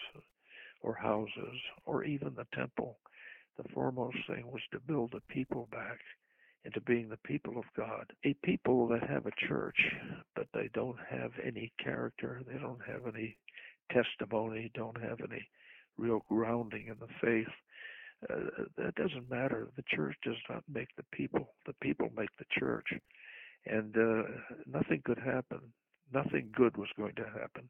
or 0.82 0.94
houses 0.94 1.60
or 1.84 2.04
even 2.04 2.34
the 2.34 2.46
temple. 2.54 2.98
The 3.56 3.68
foremost 3.74 4.16
thing 4.26 4.50
was 4.50 4.62
to 4.72 4.80
build 4.80 5.12
the 5.12 5.22
people 5.32 5.68
back 5.70 5.98
into 6.64 6.80
being 6.80 7.08
the 7.08 7.18
people 7.18 7.58
of 7.58 7.64
God. 7.76 8.12
A 8.24 8.34
people 8.44 8.86
that 8.88 9.08
have 9.08 9.26
a 9.26 9.46
church, 9.48 9.78
but 10.34 10.46
they 10.52 10.68
don't 10.74 10.98
have 11.08 11.32
any 11.44 11.72
character, 11.82 12.42
they 12.46 12.58
don't 12.58 12.80
have 12.86 13.06
any 13.14 13.36
testimony, 13.92 14.70
don't 14.74 15.00
have 15.00 15.18
any 15.20 15.46
real 15.96 16.24
grounding 16.28 16.86
in 16.88 16.96
the 17.00 17.12
faith. 17.20 17.52
Uh, 18.28 18.64
that 18.76 18.94
doesn't 18.96 19.30
matter. 19.30 19.70
The 19.76 19.84
church 19.94 20.14
does 20.22 20.36
not 20.48 20.62
make 20.72 20.88
the 20.96 21.04
people. 21.12 21.54
The 21.66 21.74
people 21.80 22.10
make 22.16 22.28
the 22.38 22.44
church. 22.58 22.86
And 23.66 23.96
uh, 23.96 24.22
nothing 24.66 25.02
could 25.04 25.18
happen. 25.18 25.60
Nothing 26.12 26.50
good 26.54 26.76
was 26.76 26.88
going 26.98 27.14
to 27.16 27.24
happen 27.24 27.68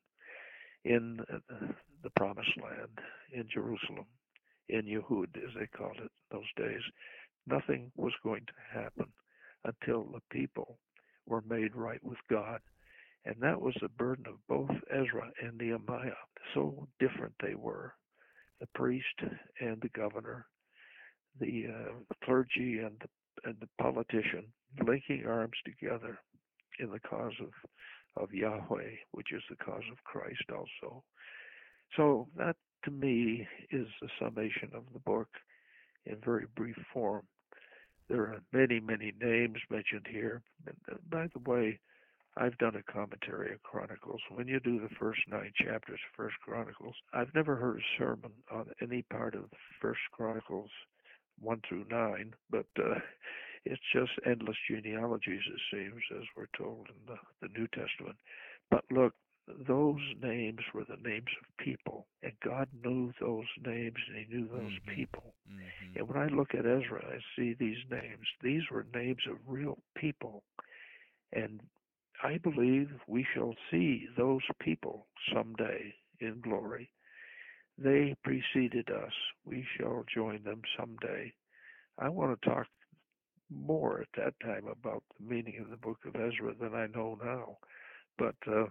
in 0.85 1.21
uh, 1.33 1.67
the 2.03 2.11
promised 2.17 2.57
land, 2.63 2.99
in 3.33 3.47
Jerusalem, 3.53 4.07
in 4.69 4.87
Yehud, 4.87 5.37
as 5.37 5.55
they 5.59 5.67
called 5.67 5.99
it 6.03 6.11
those 6.33 6.51
days. 6.57 6.81
Nothing 7.47 7.93
was 7.97 8.13
going 8.23 8.47
to 8.47 8.81
happen 8.81 9.07
until 9.65 10.05
the 10.05 10.23
people 10.31 10.79
were 11.27 11.43
made 11.49 11.75
right 11.77 12.03
with 12.03 12.19
God. 12.31 12.61
And 13.25 13.37
that 13.41 13.61
was 13.61 13.75
the 13.81 13.89
burden 13.89 14.25
of 14.27 14.47
both 14.49 14.77
Ezra 14.91 15.31
and 15.43 15.59
Nehemiah. 15.59 16.13
So 16.55 16.89
different 16.99 17.35
they 17.43 17.55
were 17.55 17.95
the 18.61 18.69
priest 18.75 19.05
and 19.61 19.81
the 19.81 19.91
governor, 19.91 20.47
the 21.39 21.67
uh, 21.69 22.25
clergy 22.25 22.79
and 22.79 22.93
the, 23.01 23.49
and 23.49 23.57
the 23.61 23.69
politician 23.81 24.45
linking 24.87 25.25
arms 25.27 25.57
together 25.65 26.19
in 26.79 26.91
the 26.91 27.01
cause 27.01 27.35
of 27.41 27.51
of 28.17 28.33
Yahweh, 28.33 28.91
which 29.13 29.33
is 29.33 29.43
the 29.49 29.57
cause 29.57 29.85
of 29.91 30.03
Christ 30.05 30.45
also. 30.53 31.03
So 31.97 32.29
that 32.37 32.57
to 32.85 32.91
me 32.91 33.47
is 33.71 33.87
the 34.01 34.09
summation 34.19 34.71
of 34.75 34.85
the 34.93 34.99
book 35.01 35.29
in 36.07 36.17
very 36.25 36.47
brief 36.57 36.77
form. 36.93 37.23
There 38.09 38.23
are 38.23 38.43
many, 38.53 38.81
many 38.81 39.13
names 39.21 39.59
mentioned 39.71 40.07
here. 40.11 40.43
And 40.67 40.77
uh, 40.91 40.97
by 41.09 41.29
the 41.33 41.51
way, 41.51 41.79
I've 42.37 42.57
done 42.59 42.77
a 42.77 42.93
commentary 42.93 43.53
of 43.53 43.63
Chronicles. 43.63 44.21
When 44.31 44.47
you 44.47 44.61
do 44.61 44.79
the 44.79 44.95
first 44.99 45.21
nine 45.29 45.53
chapters 45.57 45.99
of 46.09 46.17
First 46.17 46.37
Chronicles, 46.45 46.95
I've 47.13 47.35
never 47.35 47.57
heard 47.57 47.79
a 47.79 47.99
sermon 47.99 48.33
on 48.51 48.67
any 48.81 49.03
part 49.03 49.35
of 49.35 49.45
First 49.81 50.01
Chronicles 50.13 50.71
one 51.41 51.61
through 51.69 51.87
nine, 51.91 52.35
but 52.51 52.67
uh, 52.79 53.01
it's 53.65 53.81
just 53.93 54.13
endless 54.27 54.57
genealogies, 54.71 55.43
it 55.47 55.61
seems, 55.73 56.03
as 56.19 56.25
we're 56.37 56.47
told 56.57 56.89
in 56.89 57.15
the, 57.15 57.19
the 57.47 57.59
New 57.59 57.67
Testament. 57.69 58.17
But 58.71 58.85
look, 58.91 59.15
those 59.67 60.01
names 60.23 60.61
were 60.73 60.85
the 60.85 61.03
names 61.03 61.27
of 61.41 61.65
people, 61.65 62.07
and 62.23 62.33
God 62.45 62.69
knew 62.85 63.13
those 63.21 63.47
names 63.65 63.97
and 64.09 64.17
He 64.17 64.35
knew 64.35 64.49
those 64.49 64.61
mm-hmm. 64.61 64.95
people. 64.95 65.35
Mm-hmm. 65.51 65.99
And 65.99 66.09
when 66.09 66.19
I 66.19 66.27
look 66.27 66.55
at 66.55 66.67
Ezra, 66.67 67.03
I 67.05 67.19
see 67.37 67.55
these 67.59 67.79
names. 67.91 68.27
These 68.43 68.63
were 68.71 68.87
names 68.95 69.23
of 69.29 69.37
real 69.47 69.79
people. 69.97 70.43
And 71.33 71.61
I 72.23 72.39
believe 72.39 72.91
we 73.07 73.27
shall 73.35 73.55
see 73.71 74.07
those 74.17 74.43
people 74.61 75.07
someday 75.35 75.95
in 76.21 76.41
glory. 76.41 76.91
They 77.79 78.15
preceded 78.23 78.91
us. 78.91 79.13
We 79.45 79.65
shall 79.77 80.05
join 80.13 80.43
them 80.43 80.61
someday. 80.79 81.33
I 81.99 82.11
want 82.11 82.41
to 82.41 82.49
talk 82.49 82.67
more 83.51 84.03
at 84.03 84.09
that 84.17 84.35
time 84.45 84.67
about 84.67 85.03
the 85.19 85.27
meaning 85.27 85.61
of 85.61 85.71
the 85.71 85.77
book 85.77 85.99
of 86.07 86.15
Ezra 86.15 86.55
than 86.61 86.75
I 86.75 86.87
know 86.87 87.19
now. 87.23 87.57
But 88.19 88.37
uh, 88.47 88.67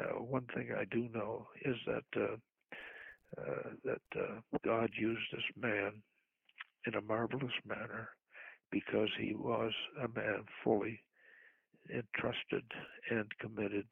uh, 0.00 0.22
one 0.22 0.46
thing 0.54 0.70
I 0.78 0.84
do 0.84 1.08
know 1.12 1.48
is 1.64 1.76
that 1.86 2.04
uh, 2.20 2.36
uh 3.38 3.70
that 3.84 4.20
uh, 4.20 4.40
God 4.64 4.90
used 4.96 5.26
this 5.32 5.42
man 5.60 5.92
in 6.86 6.94
a 6.94 7.02
marvelous 7.02 7.52
manner 7.66 8.08
because 8.70 9.08
he 9.18 9.34
was 9.34 9.72
a 10.02 10.08
man 10.18 10.44
fully 10.62 11.02
entrusted 11.90 12.64
and 13.10 13.26
committed 13.40 13.86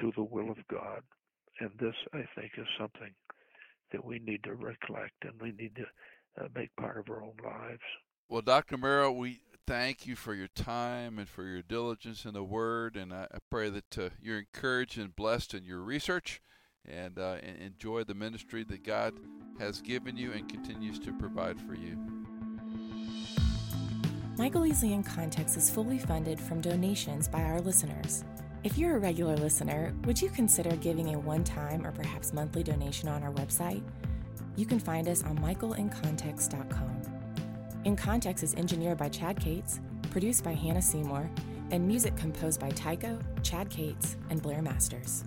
to 0.00 0.12
the 0.16 0.24
will 0.24 0.50
of 0.50 0.58
God. 0.70 1.02
And 1.60 1.70
this, 1.80 1.94
I 2.12 2.24
think, 2.38 2.52
is 2.58 2.66
something 2.78 3.12
that 3.92 4.04
we 4.04 4.18
need 4.18 4.42
to 4.44 4.54
recollect 4.54 5.14
and 5.22 5.32
we 5.40 5.52
need 5.52 5.76
to 5.76 6.44
uh, 6.44 6.48
make 6.54 6.74
part 6.76 6.98
of 6.98 7.08
our 7.08 7.22
own 7.22 7.36
lives. 7.44 7.80
Well, 8.28 8.42
Dr. 8.42 8.76
Merrill, 8.76 9.16
we 9.16 9.40
thank 9.66 10.06
you 10.06 10.16
for 10.16 10.34
your 10.34 10.48
time 10.48 11.18
and 11.18 11.28
for 11.28 11.44
your 11.44 11.62
diligence 11.62 12.24
in 12.24 12.34
the 12.34 12.44
Word, 12.44 12.96
and 12.96 13.12
I, 13.12 13.26
pray 13.50 13.70
that 13.70 13.98
uh, 13.98 14.08
you're 14.20 14.38
encouraged 14.38 14.98
and 14.98 15.14
blessed 15.14 15.54
in 15.54 15.64
your 15.64 15.80
research 15.80 16.40
and, 16.84 17.18
uh, 17.18 17.36
and 17.42 17.58
enjoy 17.58 18.04
the 18.04 18.14
ministry 18.14 18.64
that 18.64 18.84
God 18.84 19.14
has 19.58 19.80
given 19.80 20.16
you 20.16 20.32
and 20.32 20.48
continues 20.48 20.98
to 21.00 21.12
provide 21.12 21.60
for 21.60 21.74
you. 21.74 22.25
Michael 24.38 24.62
Easley 24.62 24.92
in 24.92 25.02
Context 25.02 25.56
is 25.56 25.70
fully 25.70 25.98
funded 25.98 26.38
from 26.38 26.60
donations 26.60 27.26
by 27.26 27.42
our 27.42 27.58
listeners. 27.58 28.22
If 28.64 28.76
you're 28.76 28.96
a 28.96 28.98
regular 28.98 29.34
listener, 29.34 29.94
would 30.04 30.20
you 30.20 30.28
consider 30.28 30.76
giving 30.76 31.14
a 31.14 31.18
one 31.18 31.42
time 31.42 31.86
or 31.86 31.92
perhaps 31.92 32.34
monthly 32.34 32.62
donation 32.62 33.08
on 33.08 33.22
our 33.22 33.32
website? 33.32 33.82
You 34.54 34.66
can 34.66 34.78
find 34.78 35.08
us 35.08 35.24
on 35.24 35.38
michaelincontext.com. 35.38 37.02
In 37.84 37.96
Context 37.96 38.44
is 38.44 38.54
engineered 38.56 38.98
by 38.98 39.08
Chad 39.08 39.40
Cates, 39.40 39.80
produced 40.10 40.44
by 40.44 40.52
Hannah 40.52 40.82
Seymour, 40.82 41.30
and 41.70 41.88
music 41.88 42.14
composed 42.16 42.60
by 42.60 42.68
Tycho, 42.70 43.18
Chad 43.42 43.70
Cates, 43.70 44.18
and 44.28 44.42
Blair 44.42 44.60
Masters. 44.60 45.24